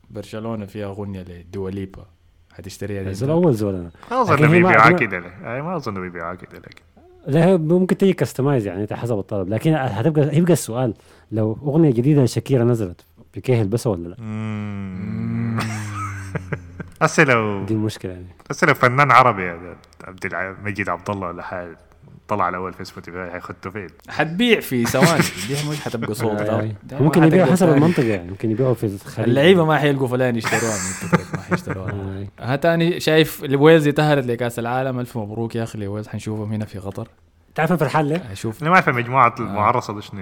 [0.09, 2.05] برشلونة فيها أغنية ل Dua Lipa
[2.53, 3.91] حتشتريها دي؟ زول أول زول أنا.
[4.11, 4.31] ما أظن
[4.61, 5.21] ما- كده
[5.61, 6.83] ما أظن بيبيعوها كده لكن
[7.27, 9.49] لا ممكن تيجي customize يعني انت حسب الطلب.
[9.49, 10.93] لكن هتبقى هيبقى السؤال
[11.31, 14.15] لو أغنية جديدة لشاكيرا نزلت بيكيه يلبسها ولا لا؟
[17.01, 18.25] هسه لو دي المشكلة يعني.
[18.51, 21.77] هسه لو فنان عربي يا عبد الع- مجيد عبد الله ولا حاجة.
[22.31, 26.71] طلع الأول في سبوتيفاي حيخطوا فين حتبيع في ثواني دي مش حتبقى صوت آه،.
[26.91, 27.01] آه.
[27.01, 27.69] ممكن يبيعوا حسب.
[27.69, 30.75] المنطقة يعني ممكن يبيعوا في الخليج اللعيبة ما حيلقوا فلان يشتروها
[31.33, 31.91] ما حيشتروها
[32.39, 32.51] آه.
[32.51, 36.79] ها تاني شايف ويلز تأهلت لكأس العالم ألف مبروك يا أخي ويلز حنشوفهم هنا في
[36.79, 37.07] قطر
[37.55, 40.21] تعرف فرحان ليه؟ أشوف أنا ما اعرف مجموعه المعرصة دي شنو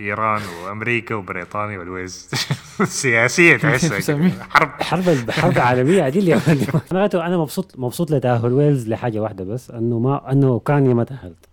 [0.00, 2.30] ايران وأمريكا وبريطانيا وويلز
[2.84, 4.30] سياسية تحسها.
[4.50, 6.40] حرب حرب حرب عالمية عديل يا.
[6.92, 11.46] أنا أنا مبسوط مبسوط لتأهل ويلز لحاجة واحدة بس أنه ما أنه اوكرانيا ما تأهلت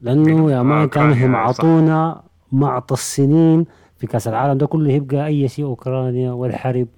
[0.00, 1.60] لأنه يا آه، man كانوا أوكرانيا، هم صح.
[1.60, 3.64] عطونا معطى السنين
[3.98, 6.88] في كأس العالم ده كله يبقى أي شيء أوكرانيا والحرب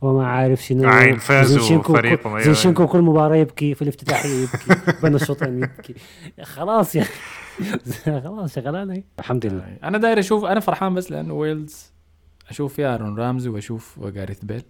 [0.00, 2.40] وما عارف شنو عين فازوا زينشينكو فريقهم،.
[2.40, 5.94] زينشينكو كل مباراة يبكي في الافتتاحيه يبكي بين الشوطين يبكي
[6.42, 7.04] خلاص يا
[8.24, 9.02] خلاص شغلانة هي.
[9.18, 9.76] الحمد لله.
[9.84, 11.92] أنا داير أشوف أنا فرحان بس لأنه ويلز
[12.48, 14.62] أشوف فيها أرون رامزي وأشوف جاريث بيل.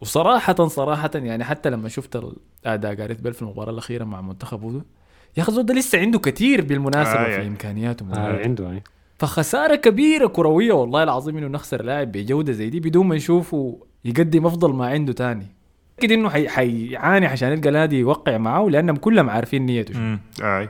[0.00, 2.20] وصراحة صراحة يعني حتى لما شفت
[2.66, 4.82] أداء جاريث بيل في المباراة الأخيرة مع منتخب أودو
[5.36, 7.46] يا الزول ده لسه عنده كثير بالمناسبة آه، في يعني.
[7.48, 8.82] إمكانياته آه عنده يعني
[9.18, 14.46] فخسارة كبيرة كروية والله العظيم إنه نخسر لاعب بجودة زي دي بدون ما نشوفه يقدم
[14.46, 15.46] أفضل ما عنده تاني.
[15.98, 19.96] أكيد إنه حي- حيعاني عشان يلقى نادي يوقع معاه لأنهم كلهم عارفين نيته.
[19.96, 20.68] امم أي.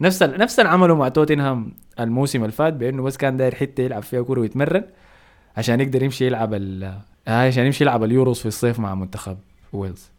[0.00, 0.38] نفس ال...
[0.38, 4.22] نفس اللي عمله مع توتنهام الموسم اللي فات بأنه بس كان داير حتة يلعب فيها
[4.22, 4.84] كورة ويتمرن
[5.56, 6.84] عشان يقدر يمشي يلعب ال
[7.28, 9.38] آه عشان يمشي يلعب اليوروز في الصيف مع منتخب
[9.72, 10.10] ويلز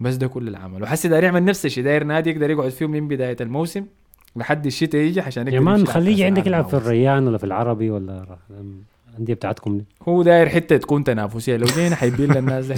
[0.00, 2.86] بس ده كل اللي عمله حسي داير يعمل نفس الشيء داير نادي يقدر يقعد فيه
[2.86, 3.86] من بداية الموسم
[4.36, 6.74] لحد الشتاء يجي عشان يقدر يا man خليه عندك يلعب في.
[6.74, 8.38] الريان ولا في العربي ولا
[9.18, 11.56] الانديه بتاعتكم دي هو داير حتة تكون تنافسية.
[11.56, 12.74] لو جينا حيبين للناس ده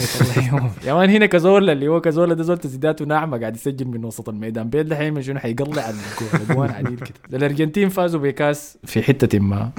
[0.86, 4.28] يا man هنا كزولا اللي هو كزولا ده زول تسديداته ناعمه قاعد يسجل من وسط
[4.28, 4.70] الميدان.
[4.70, 5.90] بيد حيعمل شنو حيقلع
[6.34, 7.36] الأجوان عديد كده.
[7.38, 9.70] الأرجنتين فازوا بكاس في حتة ما.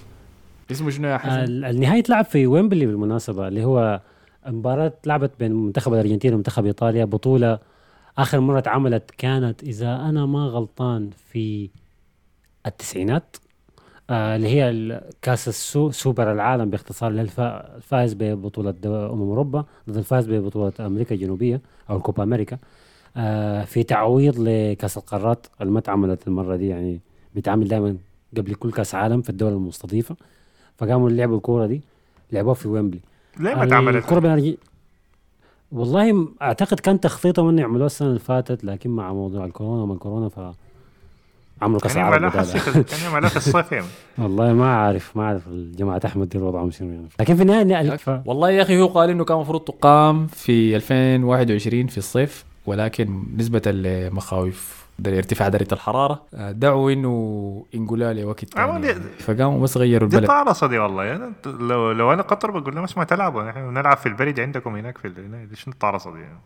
[0.70, 4.00] اسمه شنو يا حسن؟ ال- النهائي تلعب في ويمبلي بالمناسبة اللي هو
[4.46, 7.04] مباراة لعبت بين منتخب الأرجنتين ومنتخب إيطاليا.
[7.04, 7.58] بطولة
[8.18, 11.70] آخر مرة اتعملت كانت إذا أنا ما غلطان في
[12.66, 13.36] التسعينات.
[14.10, 21.14] اللي هي كأس السو سوبر العالم باختصار الفائز ببطولة أمم أوروبا ضد الفائز ببطولة أمريكا
[21.14, 22.58] الجنوبية أو الكوبا أمريكا.
[23.16, 27.00] آه في تعويض لكأس القارات اللي ما اتعملت المرة دي يعني
[27.34, 27.96] بيتعمل دائما
[28.36, 30.16] قبل كل كأس عالم في الدول المستضيفة.
[30.78, 31.80] فقاموا لعبوا الكورة دي
[32.32, 33.00] لعبوها في ويمبلي.
[33.40, 34.54] ليه ما اتعملت؟ الكورة
[35.72, 40.28] والله أعتقد كان تخطيطهم إنه يعملوها السنة اللي فاتت لكن مع موضوع الكورونا وما الكورونا
[40.28, 40.40] ف
[41.62, 42.30] عملوا كاس كان العالم
[42.90, 43.86] كان يعملها في الصيف يعني
[44.18, 48.20] والله ما عارف ما عارف الجماعة أحمد دي وضعهم شنو يعني لكن في النهاية ف...
[48.26, 53.70] والله يا أخي هو قال إنه كان المفروض تقام في 2021 في الصيف ولكن نسبة
[53.70, 56.22] لمخاوف ارتفاع درجة الحرارة.
[56.34, 58.80] آه، دعوا إنه ينقلها لوقت تاني.
[58.80, 59.00] دي- يعني.
[59.18, 60.28] فقاموا بس غيروا دي البلد.
[60.30, 61.04] طارصه دي والله.
[61.04, 63.42] يعني لو لو أنا قطر بقول لهم اسمع تلعبوا.
[63.42, 65.08] نحن نلعب في البرد عندكم هناك في.
[65.50, 66.38] دي شنو الطارصه دي يعني؟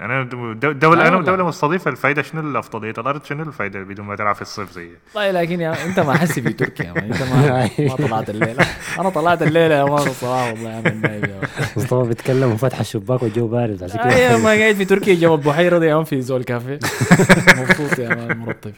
[0.00, 1.22] أنا دو- دولة لا أنا.
[1.22, 5.30] دولة مستضيفة الفائدة شنو الافضلية الأرض شنو الفائدة بدون ما تلعب في الصيف زي؟ والله
[5.42, 8.66] لكن يا أنت ما حسي في تركيا ما أنت ما, ما طلعت الليلة.
[8.98, 11.40] أنا طلعت الليلة يا man الصراحة والله يا man.
[11.76, 14.14] مصطفى بيتكلم وفتح الشباك والجو بارد عشان كده.
[14.16, 16.78] أيوه ما قاعد في تركيا جنب البحيرة دي يا man في زول كافيه.
[17.60, 18.72] مبسوط يا man مرطب.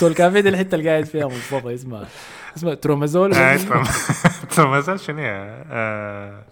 [0.00, 2.06] زول كافيه دي الحتة اللي قاعد فيها مصطفى اسمها
[2.56, 3.34] اسمها ترومازول.
[3.34, 3.88] آه، ترى-
[4.56, 6.42] ترى ما زال شنو هي؟ آه،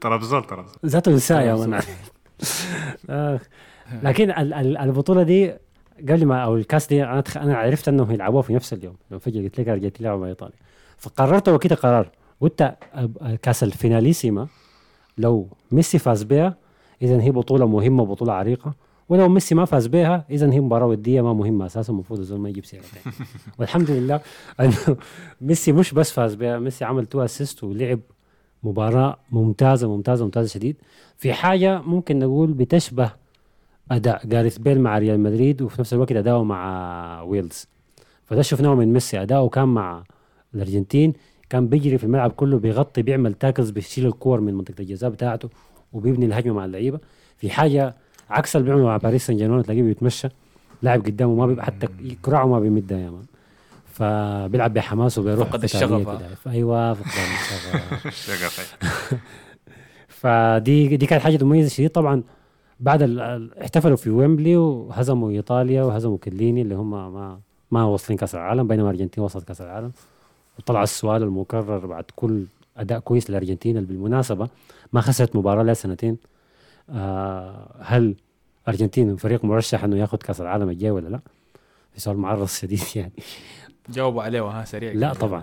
[0.00, 1.80] طرابزول طرابزول ذاته نساء يا man
[4.02, 5.52] لكن ال- ال- البطولة دي
[6.08, 7.22] قبل ما أو الكاس دي أنا.
[7.36, 10.56] أنا عرفت إنهم يلعبوها في نفس اليوم لما فجأة قلت لك ارجنتين يلعبوا مع إيطاليا
[10.98, 12.10] فقررت وكده قرار
[12.40, 12.74] قلت
[13.42, 14.46] كاس الفيناليسيما
[15.18, 16.56] لو ميسي فاز بها
[17.02, 18.74] إذا هي بطولة مهمة بطوله عريقة
[19.08, 22.48] ولو ميسي ما فاز بها إذا هي مباراة ودية ما مهمة أساسا المفروض الزول ما
[22.48, 23.16] يجيب سيرة تاني.
[23.58, 24.20] والحمد لله
[24.60, 24.96] إنه
[25.40, 28.00] ميسي مش بس فاز بها ميسي عمل two assist ولعب
[28.62, 30.76] مباراة ممتازة ممتازة ممتازة شديد.
[31.16, 33.12] في حاجة ممكن نقول بتشبه
[33.90, 37.66] أداء جاريث بيل مع ريال مدريد وفي نفس الوقت أداؤه مع ويلز.
[38.24, 40.04] فده شفناه من ميسي أداؤه كان مع
[40.54, 41.12] الأرجنتين
[41.50, 45.48] كان بيجري في الملعب كله بيغطي بيعمل tackles بيشيل الكور من منطقة الجزاء بتاعته
[45.92, 46.98] وبيبني الهجمة مع اللعيبة.
[47.36, 47.94] في حاجة
[48.30, 50.28] عكس اللي بيعمله مع باريس سان جيرمان تلاقيه بيتمشى
[50.82, 51.88] لاعب قدامه ما بيبقى حتى
[52.22, 53.24] كراعه ما بيمدها يا man.
[53.90, 56.28] فبيلعب بحماس وبيروح فقد الشغف، كده.
[56.46, 58.02] أيوه فقد الشغف.
[58.26, 58.76] شغف
[60.20, 61.90] فدي دي كانت حاجة مميزة شديد.
[61.90, 62.22] طبعا
[62.80, 63.02] بعد
[63.62, 68.90] احتفلوا في ويمبلي وهزموا إيطاليا وهزموا كيليني اللي هم ما ما واصلين كأس العالم بينما
[68.90, 69.92] الارجنتين وصلت كأس العالم.
[70.58, 72.44] وطلع السؤال المكرر بعد كل
[72.76, 74.48] أداء كويس للارجنتين اللي بالمناسبة.
[74.92, 76.16] ما خسرت مباراة لها سنتين.
[76.90, 78.14] آه هل
[78.64, 81.20] الارجنتين فريق مرشح إنه ياخذ كأس العالم الجاي ولا لا؟
[81.92, 83.12] في سؤال معرض شديد يعني.
[83.90, 85.12] جاوبوا عليه ها سريع لا.
[85.12, 85.42] طبعاً.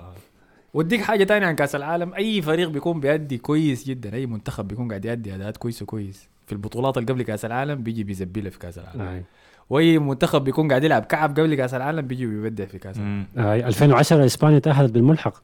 [0.73, 2.13] وديك حاجة تانية عن كأس العالم.
[2.13, 6.51] أي فريق بيكون بيأدي كويس جدا أي منتخب بيكون قاعد يأدي أداءات كويسة كويس في
[6.53, 9.01] البطولات اللي قبل كأس العالم بيجي بيزبلها في كأس العالم.
[9.01, 9.23] آه.
[9.69, 13.25] وأي منتخب بيكون قاعد يلعب كعب قبل كأس العالم بيجي بيبدع في كأس العالم.
[13.37, 15.41] آه 2010 إسبانيا تأهلت بالملحق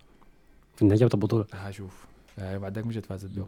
[0.76, 1.46] في جابت البطولة.
[1.54, 2.06] ها شوف
[2.40, 3.46] آه بعد ذاك مشت فازت به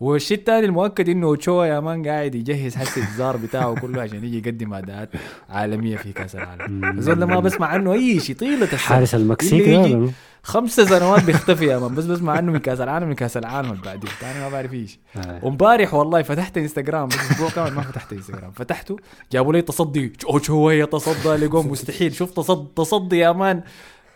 [0.00, 4.38] والشيء الثاني المؤكد إنه اوتشوا يا man قاعد يجهز حس الزار بتاعه كله عشان يجي
[4.38, 5.10] يقدم أداءات
[5.50, 7.00] عالمية في كأس العالم.
[7.00, 8.78] ده ما بسمع عنه أي شيء طيلة السنة.
[8.78, 10.10] حارس المكسيك؟
[10.42, 13.82] خمسة سنوات بيختفي يا man بس بسمع عنه من كأس العالم من كأس العالم اللي
[13.82, 14.10] بعدين.
[14.20, 14.98] ثاني ما بعرف إيش.
[15.16, 15.40] آه.
[15.44, 18.50] وامبارح والله فتحت إنستغرام بس أسبوع كامل ما فتحت إنستغرام.
[18.50, 18.96] فتحته
[19.32, 20.12] جابوا لي تصدي.
[20.28, 22.14] اوتشوا يتصدى لقوم مستحيل.
[22.14, 23.62] شوف تصدي تصدي يا مان.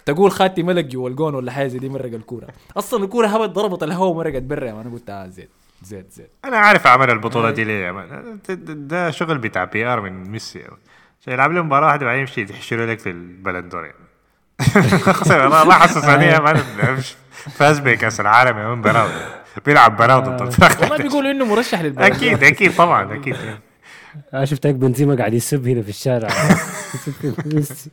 [0.06, 2.48] تقول خاتي ملك جوا الجون ولا حاجة زي دي مرق الكورة.
[2.76, 4.86] أصلا الكورة هبت ضربت الهواء ومرقت برا يا مان.
[4.86, 5.50] أنا قلت آه زيت
[5.82, 6.30] زيت زيت.
[6.44, 7.86] أنا عارف اعمل البطولة دي ليه.
[7.86, 8.38] يا مان
[8.88, 10.64] ده- شغل بتاع بي ار من ميسي.
[11.20, 13.98] عشان يلعب لي مباراة واحدة بعدين يمشي يحشروا لك في البلندور يعني
[15.18, 16.62] خسر الله حسسني يا مان
[16.98, 19.08] مش فاز بكأس العالم يا مان براو
[19.66, 20.80] بيلعب براو ضد الفرق.
[20.80, 23.36] والله بيقولوا إنه مرشح للبلد أكيد أكيد طبعا أكيد.
[24.34, 26.28] آه شفت هيك بنزيما قاعد يسب هنا في الشارع.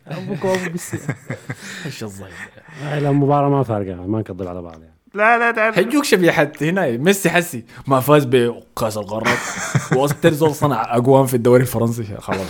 [0.08, 1.00] أبوك وأبو ميسي.
[1.86, 2.32] إيش الظاهر
[2.84, 4.97] آه، لا المباراة ما فارقة ما نكذب على بعض يعني.
[5.14, 7.64] لا لا ده حيجوك شبيحة هنا ميسي حسي.
[7.88, 9.38] ما فاز بكأس القارات.
[9.96, 12.18] وأكثر زول صنع أقوام في الدوري الفرنسي.
[12.20, 12.48] خلاص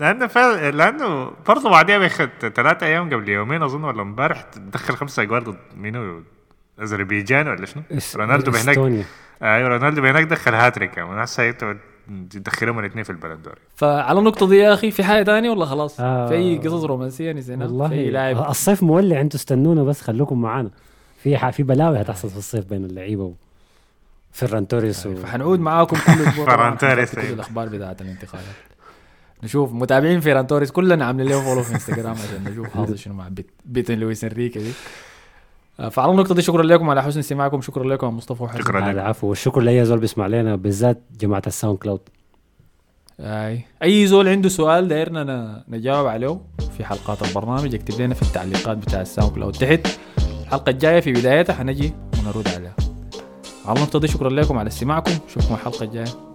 [0.00, 5.22] لأنه فعلا لأنه برضه بعديها بياخد ثلاثة أيام قبل يومين أظن ولا امبارح دخل خمسة
[5.22, 6.22] أجوال ضد مينو؟
[6.82, 7.82] أذربيجان ولا شنو؟
[8.16, 8.68] رونالدو بهناك.
[8.68, 9.04] إستونيا.
[9.42, 10.90] أيوه رونالدو بهناك دخل هاتريك.
[10.90, 11.42] كمان هسه
[12.34, 16.00] يدخلهم الاثنين في البالون دور فعلى النقطة دي يا أخي في حاجة تانية ولا خلاص؟
[16.00, 16.28] آه.
[16.28, 18.50] في اي قصص رومانسية نسينا في والله لاعب.
[18.50, 20.70] الصيف مولع أنتوا استنونا بس خلوكم معانا.
[21.22, 23.32] في ح- في بلاوي هتحصل في الصيف بين اللعيبة و
[24.32, 25.14] فيران توريس و...
[25.16, 27.34] فحنعود معاكم كل أسبوع فران توريس، كل أيوة.
[27.34, 28.44] الأخبار بتاعت الانتقالات
[29.42, 29.72] نشوف.
[29.72, 33.50] متابعين فيران توريس كلنا عاملين له follow في انستغرام عشان نشوف حاصل شنو مع بت
[33.64, 34.70] بتاعت لويس إنريكي دي.
[35.80, 38.58] آه، فعلى النقطة دي شكرا لكم على حسن استماعكم شكرا لكم يا مصطفى وحسن.
[38.58, 38.80] شكراً.
[38.82, 42.00] على العفو والشكر لأي زول بيسمع لنا بالذات جماعة الساوند كلاود.
[43.20, 43.60] أي.
[43.82, 46.40] أي زول عنده سؤال دايرنا ن- نجاوب عليه
[46.76, 49.52] في حلقات البرنامج اكتب لنا في التعليقات بتاع ال SoundCloud.
[49.54, 49.98] تحت
[50.50, 52.74] الحلقة الجاية في بدايتها حنجي ونرد عليها.
[53.66, 55.12] على دي شكرا لكم على استماعكم.
[55.28, 56.30] نشوفكم الحلقة الجاية.